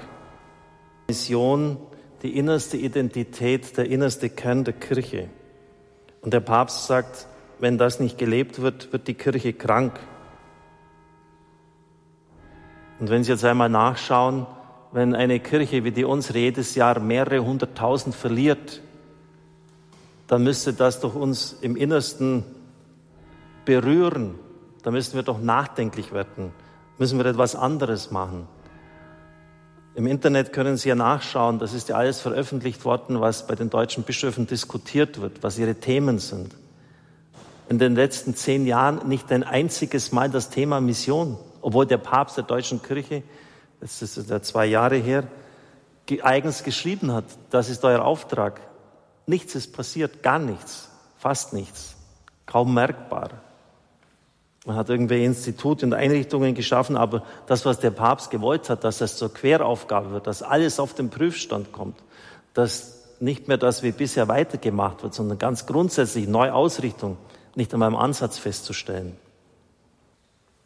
[1.07, 1.77] Mission
[2.21, 5.29] die innerste Identität, der innerste Kern der Kirche.
[6.21, 7.27] Und der Papst sagt,
[7.59, 9.99] wenn das nicht gelebt wird, wird die Kirche krank.
[12.99, 14.45] Und wenn Sie jetzt einmal nachschauen,
[14.91, 18.81] wenn eine Kirche wie die unsere jedes Jahr mehrere hunderttausend verliert,
[20.27, 22.43] dann müsste das doch uns im Innersten
[23.65, 24.35] berühren.
[24.83, 26.51] Da müssen wir doch nachdenklich werden.
[26.97, 28.47] Müssen wir etwas anderes machen.
[29.93, 33.69] Im Internet können Sie ja nachschauen, das ist ja alles veröffentlicht worden, was bei den
[33.69, 36.55] deutschen Bischöfen diskutiert wird, was ihre Themen sind.
[37.67, 42.37] In den letzten zehn Jahren nicht ein einziges Mal das Thema Mission, obwohl der Papst
[42.37, 43.23] der deutschen Kirche,
[43.81, 45.27] das ist ja zwei Jahre her,
[46.23, 48.59] eigens geschrieben hat, das ist euer Auftrag.
[49.27, 51.95] Nichts ist passiert, gar nichts, fast nichts,
[52.45, 53.29] kaum merkbar.
[54.65, 58.99] Man hat irgendwelche Institute und Einrichtungen geschaffen, aber das, was der Papst gewollt hat, dass
[58.99, 61.97] das zur Queraufgabe wird, dass alles auf den Prüfstand kommt,
[62.53, 67.17] dass nicht mehr das wie bisher weitergemacht wird, sondern ganz grundsätzlich Neuausrichtung
[67.55, 69.17] nicht einmal im Ansatz festzustellen.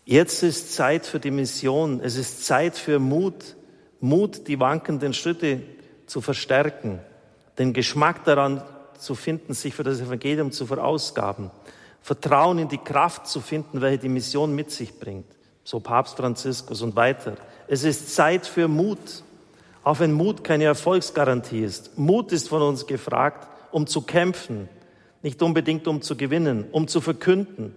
[0.06, 2.00] Jetzt ist Zeit für die Mission.
[2.02, 3.56] Es ist Zeit für Mut,
[4.02, 5.62] Mut, die wankenden Schritte
[6.06, 7.00] zu verstärken,
[7.58, 8.62] den Geschmack daran
[9.00, 11.50] zu finden, sich für das Evangelium zu verausgaben.
[12.06, 15.26] Vertrauen in die Kraft zu finden, welche die Mission mit sich bringt.
[15.63, 17.34] So Papst Franziskus und weiter.
[17.68, 19.24] Es ist Zeit für Mut,
[19.84, 21.98] auch wenn Mut keine Erfolgsgarantie ist.
[21.98, 24.70] Mut ist von uns gefragt, um zu kämpfen,
[25.24, 27.74] nicht unbedingt um zu gewinnen, um zu verkünden.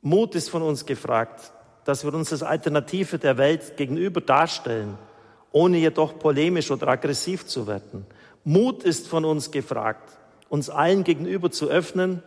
[0.00, 1.50] Mut ist von uns gefragt,
[1.84, 4.96] dass wir uns als Alternative der Welt gegenüber darstellen,
[5.50, 8.06] ohne jedoch polemisch oder aggressiv zu werden.
[8.44, 10.08] Mut ist von uns gefragt,
[10.48, 12.22] uns allen gegenüber zu öffnen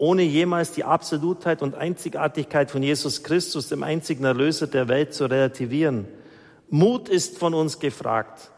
[0.00, 5.26] ohne jemals die Absolutheit und Einzigartigkeit von Jesus Christus, dem einzigen Erlöser der Welt, zu
[5.26, 6.08] relativieren.
[6.70, 8.50] Mut ist von uns gefragt,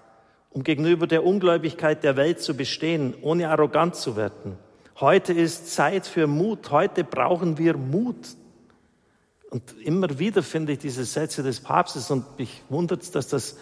[0.50, 4.56] um gegenüber der Ungläubigkeit der Welt zu bestehen, ohne arrogant zu werden.
[5.00, 6.70] Heute ist Zeit für Mut.
[6.70, 8.36] Heute brauchen wir Mut.
[9.50, 13.56] Und immer wieder finde ich diese Sätze des Papstes und mich wundert es, dass das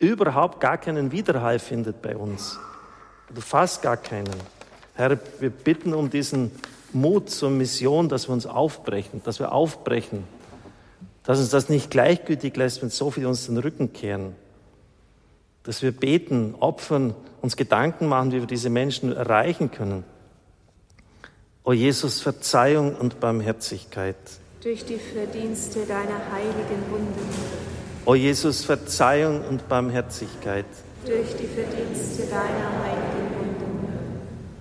[0.00, 2.58] überhaupt gar keinen Widerhall findet bei uns.
[3.30, 4.34] Oder fast gar keinen.
[4.94, 6.50] Herr, wir bitten um diesen
[6.94, 10.24] Mut zur Mission, dass wir uns aufbrechen, dass wir aufbrechen,
[11.24, 14.34] dass uns das nicht gleichgültig lässt, wenn so viele uns den Rücken kehren,
[15.62, 20.04] dass wir beten, opfern, uns Gedanken machen, wie wir diese Menschen erreichen können.
[21.64, 24.16] O Jesus, Verzeihung und Barmherzigkeit.
[24.62, 27.28] Durch die Verdienste deiner heiligen Wunden.
[28.04, 30.66] O Jesus, Verzeihung und Barmherzigkeit.
[31.06, 33.21] Durch die Verdienste deiner heiligen Wunden.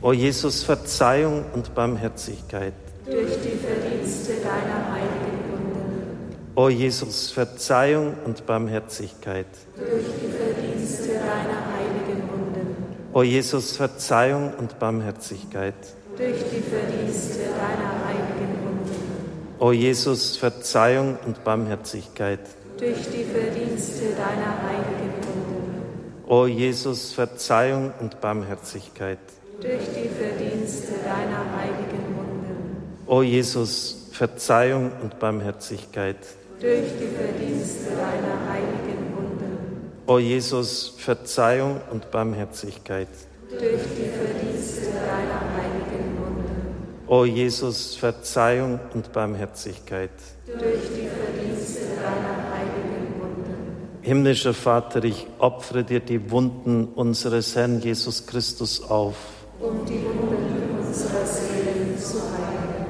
[0.03, 2.73] O Jesus, Verzeihung und Barmherzigkeit.
[3.05, 6.35] Durch die Verdienste deiner heiligen Wunden.
[6.55, 9.45] O Jesus, Verzeihung und Barmherzigkeit.
[9.77, 12.75] Durch die Verdienste deiner heiligen Wunden.
[13.13, 15.75] O Jesus, Verzeihung und Barmherzigkeit.
[16.17, 19.59] Durch die Verdienste deiner heiligen Wunden.
[19.59, 22.39] O Jesus, Verzeihung und Barmherzigkeit.
[22.79, 26.25] Durch die Verdienste deiner heiligen Wunden.
[26.27, 29.19] O Jesus, Verzeihung und Barmherzigkeit
[29.62, 33.06] durch die Verdienste deiner heiligen Wunden.
[33.06, 36.17] O Jesus, Verzeihung und Barmherzigkeit.
[36.60, 39.91] Durch die Verdienste deiner heiligen Wunden.
[40.08, 43.08] O Jesus, Verzeihung und Barmherzigkeit.
[43.50, 47.08] Durch die Verdienste deiner heiligen Wunden.
[47.08, 50.10] O Jesus, Verzeihung und Barmherzigkeit.
[50.47, 54.00] Durch die Verdienste deiner heiligen Wunden.
[54.02, 59.15] Himmlischer Vater, ich opfere dir die Wunden unseres Herrn Jesus Christus auf
[59.62, 62.86] um die Wunden unserer Seelen zu heilen.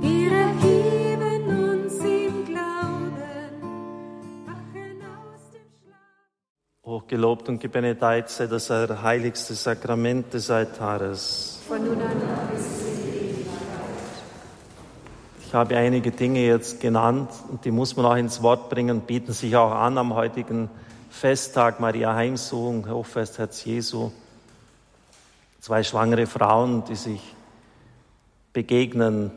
[0.00, 3.14] Wir erheben uns im Glauben,
[4.46, 6.84] wachen aus dem Schlaf.
[6.84, 11.60] Hochgelobt und gebenedeit sei das heiligste Sakrament des Altares.
[11.68, 12.57] Von nun an
[15.48, 19.32] ich habe einige Dinge jetzt genannt und die muss man auch ins Wort bringen, bieten
[19.32, 20.68] sich auch an am heutigen
[21.08, 24.10] Festtag Maria Heimsuchung, Hochfest Herz Jesu.
[25.62, 27.22] Zwei schwangere Frauen, die sich
[28.52, 29.30] begegnen,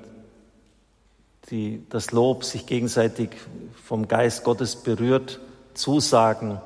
[1.50, 3.30] die das Lob sich gegenseitig
[3.82, 5.40] vom Geist Gottes berührt,
[5.76, 6.60] zusagen.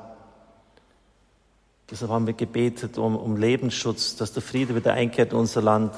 [1.88, 5.94] Deshalb haben wir gebetet um, um Lebensschutz, dass der Friede wieder einkehrt in unser Land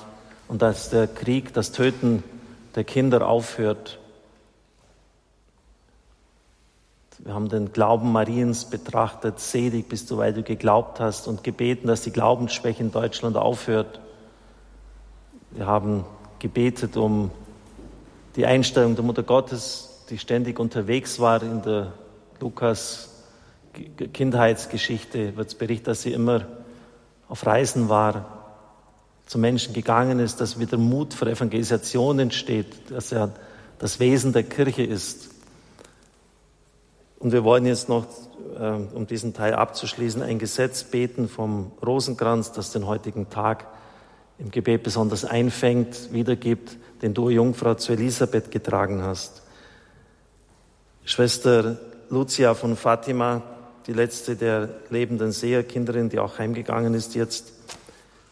[0.49, 2.23] und dass der Krieg, das Töten
[2.75, 3.99] der Kinder aufhört.
[7.19, 11.89] Wir haben den Glauben Mariens betrachtet, selig bist du, weil du geglaubt hast und gebeten,
[11.89, 14.01] dass die Glaubensschwäche in Deutschland aufhört.
[15.51, 16.05] Wir haben
[16.39, 17.31] gebetet um
[18.37, 21.93] die Einstellung der Mutter Gottes, die ständig unterwegs war in der
[22.41, 23.09] Lukas
[24.13, 26.47] Kindheitsgeschichte, wird berichtet, dass sie immer
[27.29, 28.38] auf Reisen war.
[29.29, 33.35] Zu Menschen gegangen ist, dass wieder Mut für Evangelisation entsteht, dass er
[33.79, 35.29] das Wesen der Kirche ist.
[37.19, 38.07] Und wir wollen jetzt noch,
[38.59, 43.67] äh, um diesen Teil abzuschließen, ein Gesetz beten vom Rosenkranz, das den heutigen Tag
[44.39, 49.43] im Gebet besonders einfängt, wiedergibt, den du, Jungfrau, zu Elisabeth getragen hast.
[51.05, 53.43] Schwester Lucia von Fatima,
[53.87, 57.53] die letzte der lebenden Seherkinderin, die auch heimgegangen ist jetzt,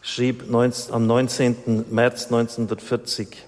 [0.07, 1.85] schrieb am 19.
[1.91, 3.45] März 1940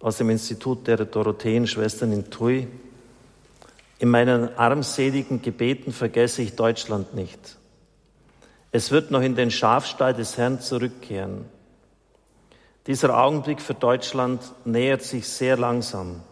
[0.00, 2.66] aus dem Institut der Dorotheenschwestern in Tui,
[3.98, 7.58] in meinen armseligen Gebeten vergesse ich Deutschland nicht.
[8.70, 11.44] Es wird noch in den Schafstall des Herrn zurückkehren.
[12.86, 16.22] Dieser Augenblick für Deutschland nähert sich sehr langsam,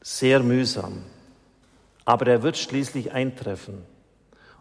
[0.00, 1.02] sehr mühsam,
[2.04, 3.95] aber er wird schließlich eintreffen.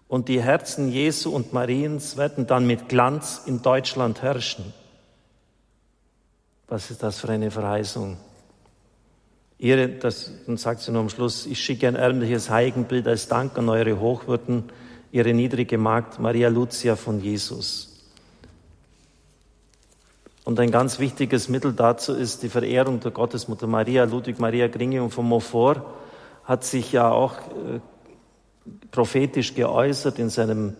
[0.07, 4.73] Und die Herzen Jesu und Mariens werden dann mit Glanz in Deutschland herrschen.
[6.67, 8.17] Was ist das für eine Verheißung?
[9.57, 13.57] Ihre, das, dann sagt sie nur am Schluss, ich schicke ein ärmliches Heiligenbild als Dank
[13.57, 14.65] an eure Hochwürden,
[15.11, 17.95] ihre niedrige Magd Maria Lucia von Jesus.
[20.43, 24.03] Und ein ganz wichtiges Mittel dazu ist die Verehrung der Gottesmutter Maria.
[24.03, 25.81] Ludwig Maria Gringium von Montfort
[26.43, 27.79] hat sich ja auch äh,
[28.91, 30.75] prophetisch geäußert in seinem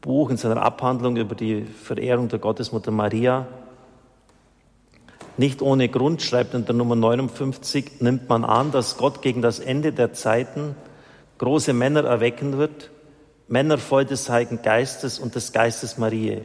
[0.00, 3.46] Buch, in seiner Abhandlung über die Verehrung der Gottesmutter Maria.
[5.36, 9.58] Nicht ohne Grund, schreibt in der Nummer 59, nimmt man an, dass Gott gegen das
[9.58, 10.76] Ende der Zeiten
[11.38, 12.90] große Männer erwecken wird,
[13.48, 16.42] Männer voll des Heiligen Geistes und des Geistes Mariä.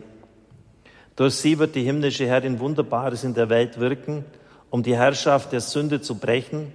[1.16, 4.26] Durch sie wird die himmlische Herrin Wunderbares in der Welt wirken,
[4.70, 6.72] um die Herrschaft der Sünde zu brechen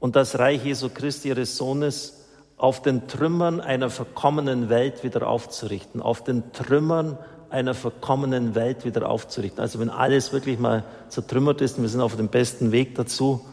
[0.00, 2.15] und das Reich Jesu Christi ihres Sohnes
[2.56, 7.18] auf den Trümmern einer verkommenen Welt wieder aufzurichten, auf den Trümmern
[7.50, 9.60] einer verkommenen Welt wieder aufzurichten.
[9.60, 13.44] Also wenn alles wirklich mal zertrümmert ist und wir sind auf dem besten Weg dazu,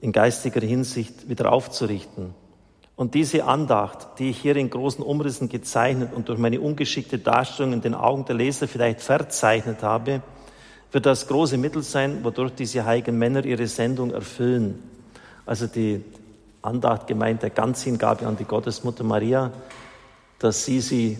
[0.00, 2.34] in geistiger Hinsicht wieder aufzurichten.
[2.96, 7.74] Und diese Andacht, die ich hier in großen Umrissen gezeichnet und durch meine ungeschickte Darstellung
[7.74, 10.22] in den Augen der Leser vielleicht verzeichnet habe,
[10.92, 14.82] wird das große Mittel sein, wodurch diese heiligen Männer ihre Sendung erfüllen.
[15.44, 16.02] Also die
[16.66, 19.52] Andacht gemeint der Ganzhingabe an die Gottesmutter Maria,
[20.38, 21.18] dass sie sie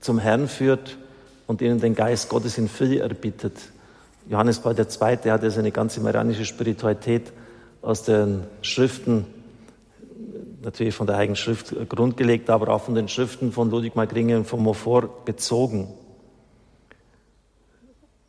[0.00, 0.98] zum Herrn führt
[1.46, 3.56] und ihnen den Geist Gottes in Fülle erbittet.
[4.28, 4.84] Johannes Paul II.
[5.10, 7.32] hat ja seine ganze marianische Spiritualität
[7.82, 9.26] aus den Schriften
[10.62, 14.44] natürlich von der Heiligen Schrift grundgelegt, aber auch von den Schriften von Ludwig Magringen und
[14.46, 15.92] von Montfort bezogen.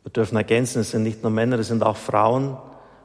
[0.02, 2.56] Wir dürfen ergänzen, es sind nicht nur Männer, es sind auch Frauen,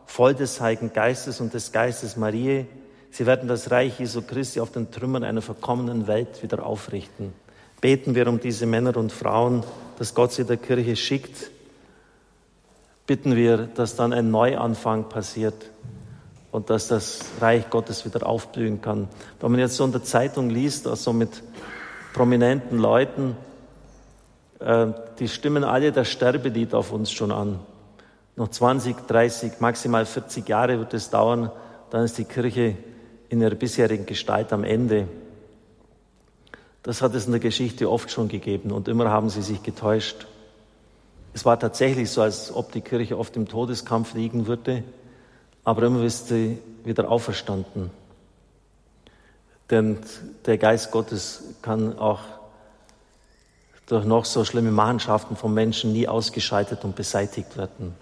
[0.05, 2.65] voll des Heiligen Geistes und des Geistes Marie.
[3.11, 7.33] Sie werden das Reich Jesu Christi auf den Trümmern einer verkommenen Welt wieder aufrichten.
[7.81, 9.63] Beten wir um diese Männer und Frauen,
[9.99, 11.51] dass Gott sie der Kirche schickt.
[13.05, 15.55] Bitten wir, dass dann ein Neuanfang passiert
[16.53, 19.09] und dass das Reich Gottes wieder aufblühen kann.
[19.41, 21.43] Wenn man jetzt so in der Zeitung liest, also mit
[22.13, 23.35] prominenten Leuten,
[24.59, 24.87] äh,
[25.19, 27.59] die stimmen alle das Sterbelied auf uns schon an.
[28.37, 31.51] Noch 20, 30, maximal 40 Jahre wird es dauern,
[31.89, 32.77] dann ist die Kirche
[33.31, 35.07] in ihrer bisherigen Gestalt am Ende.
[36.83, 40.27] Das hat es in der Geschichte oft schon gegeben und immer haben sie sich getäuscht.
[41.33, 44.83] Es war tatsächlich so, als ob die Kirche oft im Todeskampf liegen würde
[45.63, 47.91] aber immer ist sie wieder auferstanden.
[49.69, 49.99] Denn
[50.45, 52.19] der Geist Gottes kann auch
[53.85, 57.93] durch noch so schlimme Machenschaften von Menschen nie ausgeschaltet und beseitigt werden.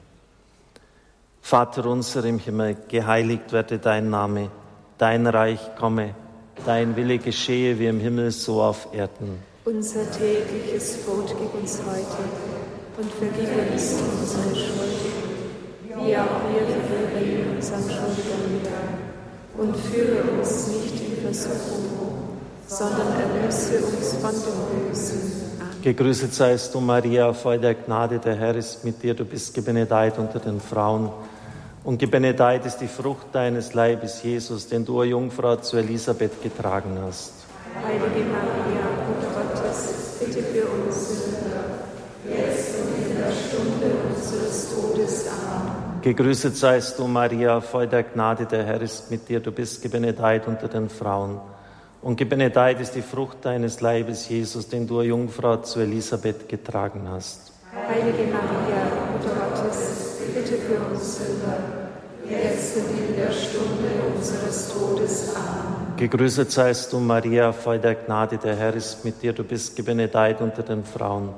[1.41, 4.51] Vater unser im Himmel, geheiligt werde dein Name,
[4.99, 6.13] dein Reich komme,
[6.65, 9.39] dein Wille geschehe wie im Himmel so auf Erden.
[9.65, 12.23] Unser tägliches Brot gib uns heute
[12.97, 14.89] und vergib uns unsere Schuld
[16.05, 18.97] wie auch wir vergeben unseren Schuldigern
[19.57, 25.31] Und führe uns nicht in Versuchung, sondern erlöse uns von dem Bösen.
[25.81, 29.13] Gegrüßet seist du, Maria, voll der Gnade, der Herr ist mit dir.
[29.13, 31.09] Du bist gebenedeit unter den Frauen.
[31.89, 37.33] Und gebenedeit ist die Frucht deines Leibes, Jesus, den du, Jungfrau, zu Elisabeth getragen hast.
[37.83, 41.63] Heilige Maria, Mutter Gottes, bitte für uns Sünder,
[42.29, 45.25] jetzt und in der Stunde unseres Todes.
[45.29, 46.01] Amen.
[46.03, 49.39] Gegrüßet seist du, Maria, voll der Gnade, der Herr ist mit dir.
[49.39, 51.41] Du bist gebenedeit unter den Frauen.
[52.03, 57.51] Und gebenedeit ist die Frucht deines Leibes, Jesus, den du, Jungfrau, zu Elisabeth getragen hast.
[57.73, 61.79] Heilige Maria, Mutter Gottes, bitte für uns Sünder,
[62.29, 65.35] jetzt und in der Stunde unseres Todes.
[65.35, 65.97] Amen.
[65.97, 69.33] Gegrüßet seist du, Maria, voll der Gnade, der Herr ist mit dir.
[69.33, 71.29] Du bist gebenedeit unter den Frauen.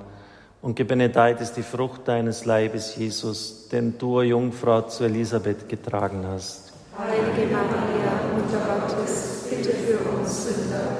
[0.61, 6.23] und gebenedeit ist die Frucht deines Leibes, Jesus, den du, o Jungfrau, zu Elisabeth getragen
[6.27, 6.71] hast.
[6.97, 10.97] Heilige Maria, Mutter Gottes, bitte für uns Sünder,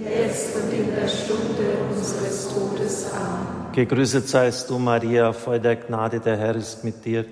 [0.00, 3.06] jetzt und in der Stunde unseres Todes.
[3.12, 3.72] Amen.
[3.72, 7.24] Gegrüßet seist du, Maria, voll der Gnade, der Herr ist mit dir.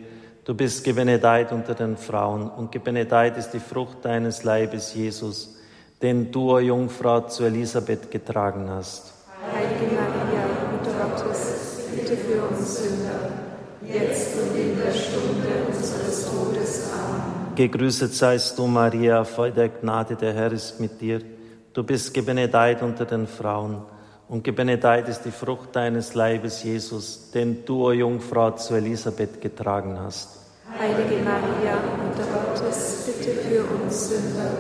[0.44, 5.56] Du bist gebenedeit unter den Frauen und gebenedeit ist die Frucht deines Leibes, Jesus,
[6.02, 9.14] den du, o Jungfrau, zu Elisabeth getragen hast.
[9.50, 13.30] Heilige Maria, Mutter Gottes, bitte für uns Sünder,
[13.88, 16.90] jetzt und in der Stunde unseres Todes.
[16.92, 17.54] Amen.
[17.54, 21.22] Gegrüßet seist du, Maria, voll der Gnade, der Herr ist mit dir.
[21.72, 23.82] Du bist gebenedeit unter den Frauen
[24.28, 29.98] und gebenedeit ist die Frucht deines Leibes, Jesus, den du, o Jungfrau, zu Elisabeth getragen
[30.00, 30.38] hast.
[30.78, 34.50] Heilige Maria, Mutter Gottes, bitte für uns Sünder,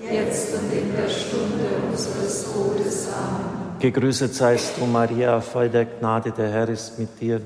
[0.00, 3.08] jetzt und in der Stunde unseres Todes.
[3.08, 3.78] Amen.
[3.80, 7.40] Gegrüßet seist du, Maria, voll der Gnade, der Herr ist mit dir.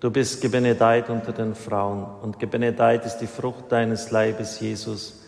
[0.00, 5.22] Du bist gebenedeit unter den Frauen und gebenedeit ist die Frucht deines Leibes, Jesus,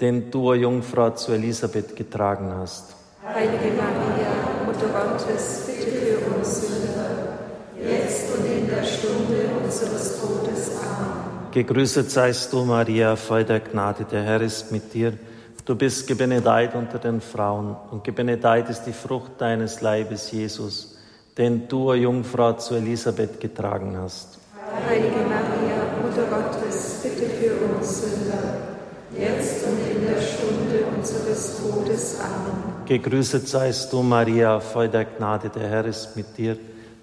[0.00, 2.94] den du, o Jungfrau, zu Elisabeth getragen hast.
[3.26, 4.51] Heilige Maria,
[4.82, 7.38] Mutter Gottes, bitte für uns Sünder,
[7.78, 10.70] jetzt und in der Stunde unseres Todes.
[10.78, 11.50] Amen.
[11.52, 15.12] Gegrüßet seist du, Maria, voll der Gnade, der Herr ist mit dir.
[15.64, 20.98] Du bist gebenedeit unter den Frauen und gebenedeit ist die Frucht deines Leibes, Jesus,
[21.38, 24.38] den du, o Jungfrau, zu Elisabeth getragen hast.
[24.88, 28.56] Heilige Maria, Mutter Gottes, bitte für uns Sünder,
[29.16, 32.18] jetzt und in der Stunde unseres Todes.
[32.20, 32.61] Amen.
[32.92, 36.58] Gegrüßet seist du, Maria, voll der Gnade, der Herr ist mit dir.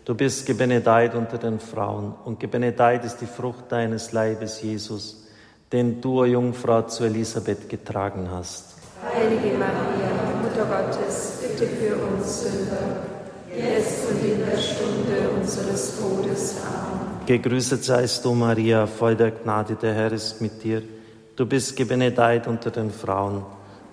[0.05, 5.25] Du bist gebenedeit unter den Frauen und gebenedeit ist die Frucht deines Leibes, Jesus,
[5.71, 8.75] den du, o Jungfrau, zu Elisabeth getragen hast.
[9.03, 10.11] Heilige Maria,
[10.43, 13.01] Mutter Gottes, bitte für uns Sünder,
[13.57, 16.57] jetzt und in der Stunde unseres Todes.
[16.67, 17.25] Amen.
[17.25, 20.83] Gegrüßet seist du, Maria, voll der Gnade, der Herr ist mit dir.
[21.35, 23.43] Du bist gebenedeit unter den Frauen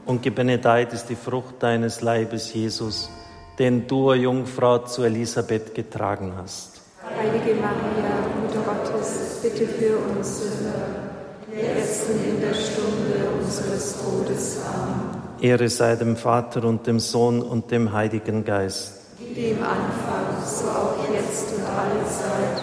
[0.07, 3.11] und gebenedeit ist die Frucht deines Leibes, Jesus,
[3.59, 6.81] den du, o Jungfrau, zu Elisabeth getragen hast.
[7.05, 10.75] Heilige Maria, Mutter Gottes, bitte für uns Sünder,
[11.53, 14.59] jetzt und in der Stunde unseres Todes.
[14.65, 15.23] Amen.
[15.41, 18.93] Ehre sei dem Vater und dem Sohn und dem Heiligen Geist.
[19.19, 22.63] Wie im Anfang, so auch jetzt und alle Zeit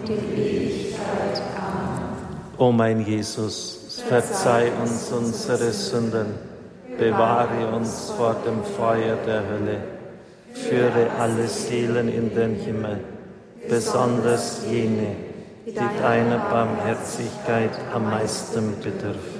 [0.00, 1.42] und in Ewigkeit.
[1.56, 2.58] Amen.
[2.58, 6.53] O mein Jesus, verzeih uns unsere Sünden,
[6.98, 9.78] bewahre uns vor dem Feuer der Hölle,
[10.52, 13.00] führe alle Seelen in den Himmel,
[13.68, 15.16] besonders jene,
[15.66, 19.33] die deiner Barmherzigkeit am meisten bedürfen.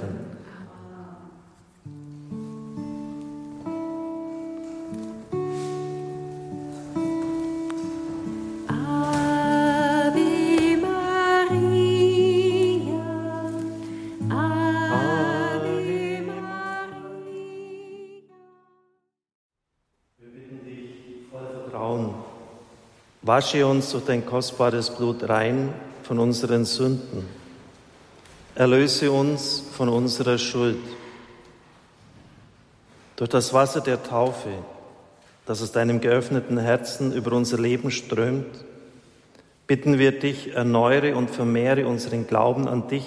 [23.34, 25.74] Wasche uns durch dein kostbares Blut rein
[26.04, 27.26] von unseren Sünden.
[28.54, 30.78] Erlöse uns von unserer Schuld.
[33.16, 34.50] Durch das Wasser der Taufe,
[35.46, 38.64] das aus deinem geöffneten Herzen über unser Leben strömt,
[39.66, 43.06] bitten wir dich, erneuere und vermehre unseren Glauben an dich,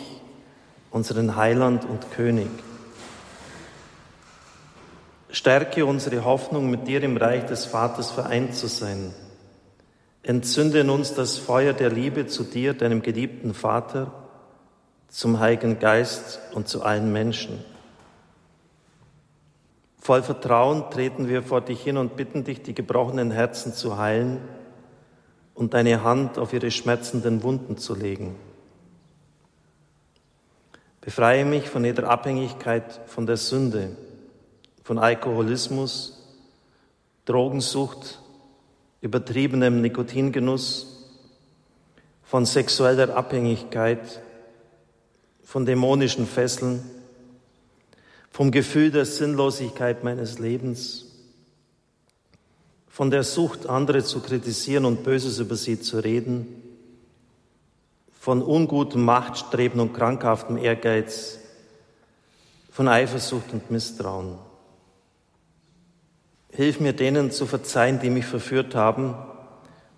[0.91, 2.49] unseren Heiland und König.
[5.29, 9.13] Stärke unsere Hoffnung, mit dir im Reich des Vaters vereint zu sein.
[10.27, 14.11] Entzünde in uns das Feuer der Liebe zu dir, deinem geliebten Vater,
[15.07, 17.63] zum Heiligen Geist und zu allen Menschen.
[19.97, 24.41] Voll Vertrauen treten wir vor dich hin und bitten dich, die gebrochenen Herzen zu heilen
[25.53, 28.35] und deine Hand auf ihre schmerzenden Wunden zu legen.
[30.99, 33.95] Befreie mich von jeder Abhängigkeit von der Sünde,
[34.83, 36.21] von Alkoholismus,
[37.23, 38.19] Drogensucht,
[39.01, 40.97] übertriebenem Nikotingenuss,
[42.23, 44.21] von sexueller Abhängigkeit,
[45.43, 46.83] von dämonischen Fesseln,
[48.31, 51.05] vom Gefühl der Sinnlosigkeit meines Lebens,
[52.89, 56.47] von der Sucht, andere zu kritisieren und Böses über sie zu reden,
[58.19, 61.39] von ungutem Machtstreben und krankhaftem Ehrgeiz,
[62.71, 64.37] von Eifersucht und Misstrauen.
[66.51, 69.15] Hilf mir denen zu verzeihen, die mich verführt haben,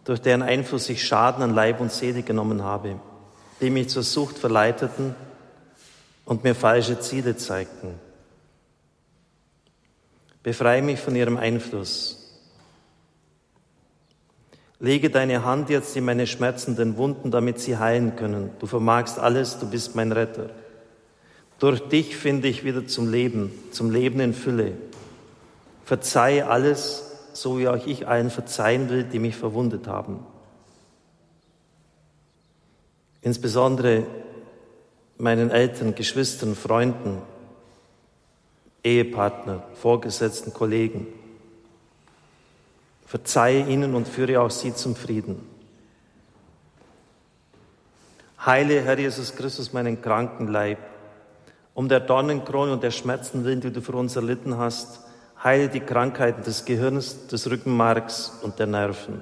[0.03, 2.99] durch deren Einfluss ich Schaden an Leib und Seele genommen habe,
[3.61, 5.15] die mich zur Sucht verleiteten
[6.25, 7.99] und mir falsche Ziele zeigten.
[10.41, 12.19] Befreie mich von ihrem Einfluss.
[14.79, 18.51] Lege deine Hand jetzt in meine schmerzenden Wunden, damit sie heilen können.
[18.59, 20.49] Du vermagst alles, du bist mein Retter.
[21.59, 24.77] Durch dich finde ich wieder zum Leben, zum Leben in Fülle.
[25.89, 27.01] Verzeih alles,
[27.33, 30.19] so wie auch ich allen verzeihen will, die mich verwundet haben.
[33.23, 34.05] Insbesondere
[35.17, 37.23] meinen Eltern, Geschwistern, Freunden,
[38.83, 41.07] Ehepartner, Vorgesetzten, Kollegen.
[43.07, 45.41] Verzeihe ihnen und führe auch sie zum Frieden.
[48.45, 50.77] Heile, Herr Jesus Christus, meinen kranken Leib.
[51.73, 55.09] Um der Dornenkrone und der Schmerzen willen, die du für uns erlitten hast,
[55.43, 59.21] heile die Krankheiten des Gehirns, des Rückenmarks und der Nerven.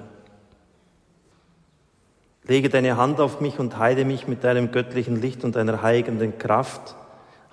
[2.44, 6.38] Lege deine Hand auf mich und heile mich mit deinem göttlichen Licht und deiner heilenden
[6.38, 6.96] Kraft.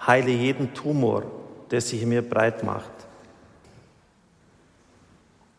[0.05, 1.23] Heile jeden Tumor,
[1.69, 2.91] der sich in mir breit macht.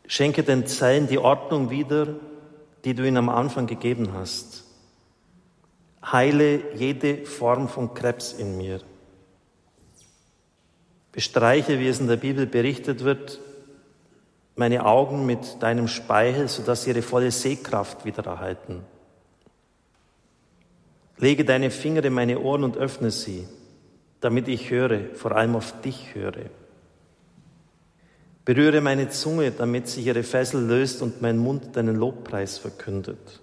[0.07, 2.09] Schenke den Zellen die Ordnung wieder,
[2.85, 4.65] die du ihnen am Anfang gegeben hast.
[6.05, 8.81] Heile jede Form von Krebs in mir.
[11.17, 13.41] Bestreiche, wie es in der Bibel berichtet wird,
[14.55, 18.83] meine Augen mit deinem Speichel, sodass sie ihre volle Sehkraft wieder erhalten.
[21.17, 23.49] Lege deine Finger in meine Ohren und öffne sie,
[24.21, 26.51] damit ich höre, vor allem auf dich höre.
[28.45, 33.41] Berühre meine Zunge, damit sich ihre Fessel löst und mein Mund deinen Lobpreis verkündet.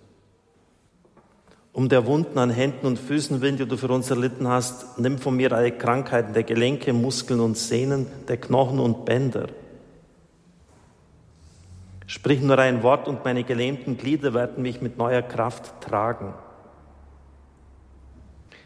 [1.74, 5.18] Um der Wunden an Händen und Füßen willen, die du für uns erlitten hast, nimm
[5.18, 9.48] von mir alle Krankheiten der Gelenke, Muskeln und Sehnen, der Knochen und Bänder.
[12.06, 16.36] Sprich nur ein Wort und meine gelähmten Glieder werden mich mit neuer Kraft tragen.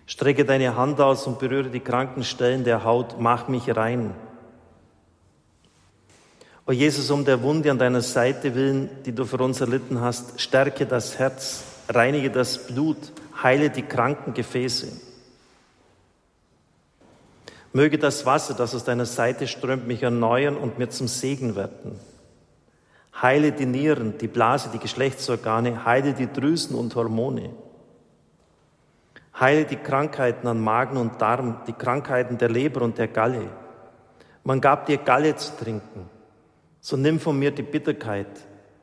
[0.05, 4.15] Strecke deine Hand aus und berühre die kranken Stellen der Haut, mach mich rein.
[6.65, 10.41] O Jesus, um der Wunde an deiner Seite willen, die du für uns erlitten hast,
[10.41, 12.97] stärke das Herz, reinige das Blut,
[13.41, 14.87] heile die kranken Gefäße.
[17.73, 21.99] Möge das Wasser, das aus deiner Seite strömt, mich erneuern und mir zum Segen werden.
[23.21, 27.51] Heile die Nieren, die Blase, die Geschlechtsorgane, heile die Drüsen und Hormone.
[29.39, 33.49] Heile die Krankheiten an Magen und Darm, die Krankheiten der Leber und der Galle.
[34.43, 36.09] Man gab dir Galle zu trinken.
[36.79, 38.27] So nimm von mir die Bitterkeit,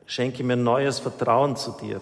[0.05, 2.01] schenke mir neues Vertrauen zu dir.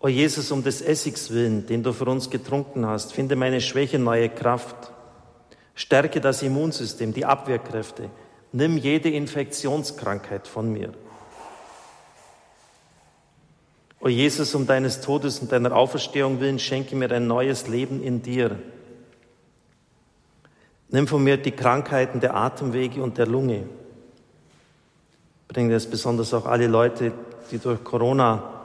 [0.00, 3.98] O Jesus, um des Essigs willen, den du für uns getrunken hast, finde meine Schwäche
[3.98, 4.92] neue Kraft.
[5.74, 8.10] Stärke das Immunsystem, die Abwehrkräfte.
[8.52, 10.92] Nimm jede Infektionskrankheit von mir.
[14.00, 18.22] O Jesus, um deines Todes und deiner Auferstehung willen, schenke mir ein neues Leben in
[18.22, 18.56] dir.
[20.90, 23.68] Nimm von mir die Krankheiten der Atemwege und der Lunge.
[25.48, 27.12] Bringe das besonders auch alle Leute,
[27.50, 28.57] die durch Corona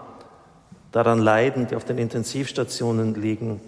[0.94, 3.60] daran leiden, die auf den Intensivstationen liegen.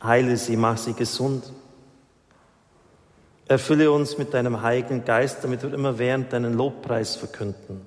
[0.00, 1.52] Heile sie, mach sie gesund.
[3.48, 7.80] Erfülle uns mit deinem Heiligen Geist, damit wir immer während deinen Lobpreis verkünden.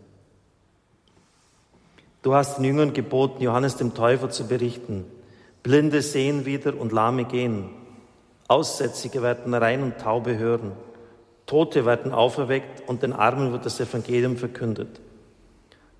[2.24, 5.06] Du hast den Jüngern geboten, Johannes dem Täufer zu berichten.
[5.64, 7.70] Blinde sehen wieder und Lahme gehen.
[8.48, 10.72] Aussätzige werden rein und Taube hören.
[11.46, 15.00] Tote werden auferweckt und den Armen wird das Evangelium verkündet.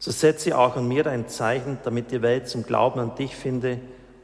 [0.02, 3.78] So setze auch an mir ein Zeichen, damit die Welt zum Glauben an dich finde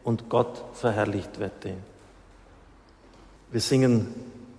[0.03, 1.75] und Gott verherrlicht werde.
[3.51, 4.07] Wir singen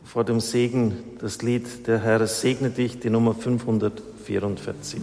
[0.05, 5.01] vor dem Segen das Lied Der Herr segne dich, die Nummer 544.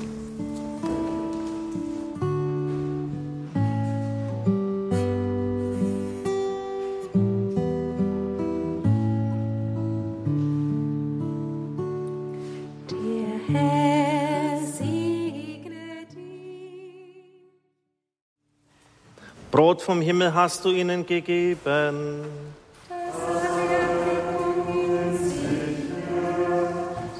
[19.55, 22.25] Brot vom Himmel hast du ihnen gegeben.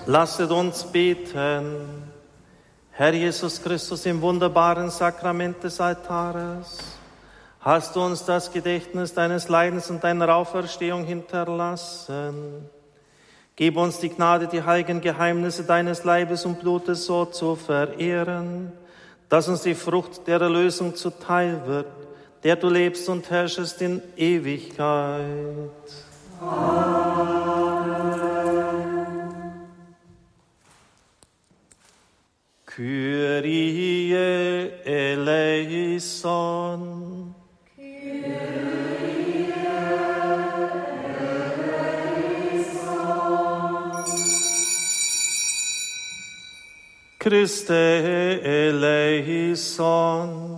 [0.06, 2.04] Lasset uns beten.
[2.92, 6.78] Herr Jesus Christus, im wunderbaren Sakrament des Altares,
[7.62, 12.70] hast du uns das Gedächtnis deines Leidens und deiner Auferstehung hinterlassen.
[13.56, 18.74] Gib uns die Gnade, die heiligen Geheimnisse deines Leibes und Blutes so zu verehren,
[19.30, 22.05] dass uns die Frucht der Erlösung zuteil wird
[22.46, 25.26] der du lebst und herrschest in Ewigkeit.
[26.40, 27.66] Amen.
[32.68, 34.14] Kyrie
[34.86, 36.14] eleison.
[37.76, 39.52] Kyrie
[41.96, 44.06] eleison.
[47.18, 47.74] Christe
[48.44, 50.55] eleison.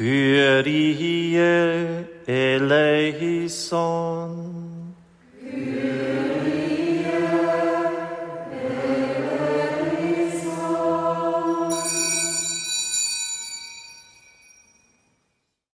[0.00, 1.36] Kyrie
[2.26, 3.80] eleison.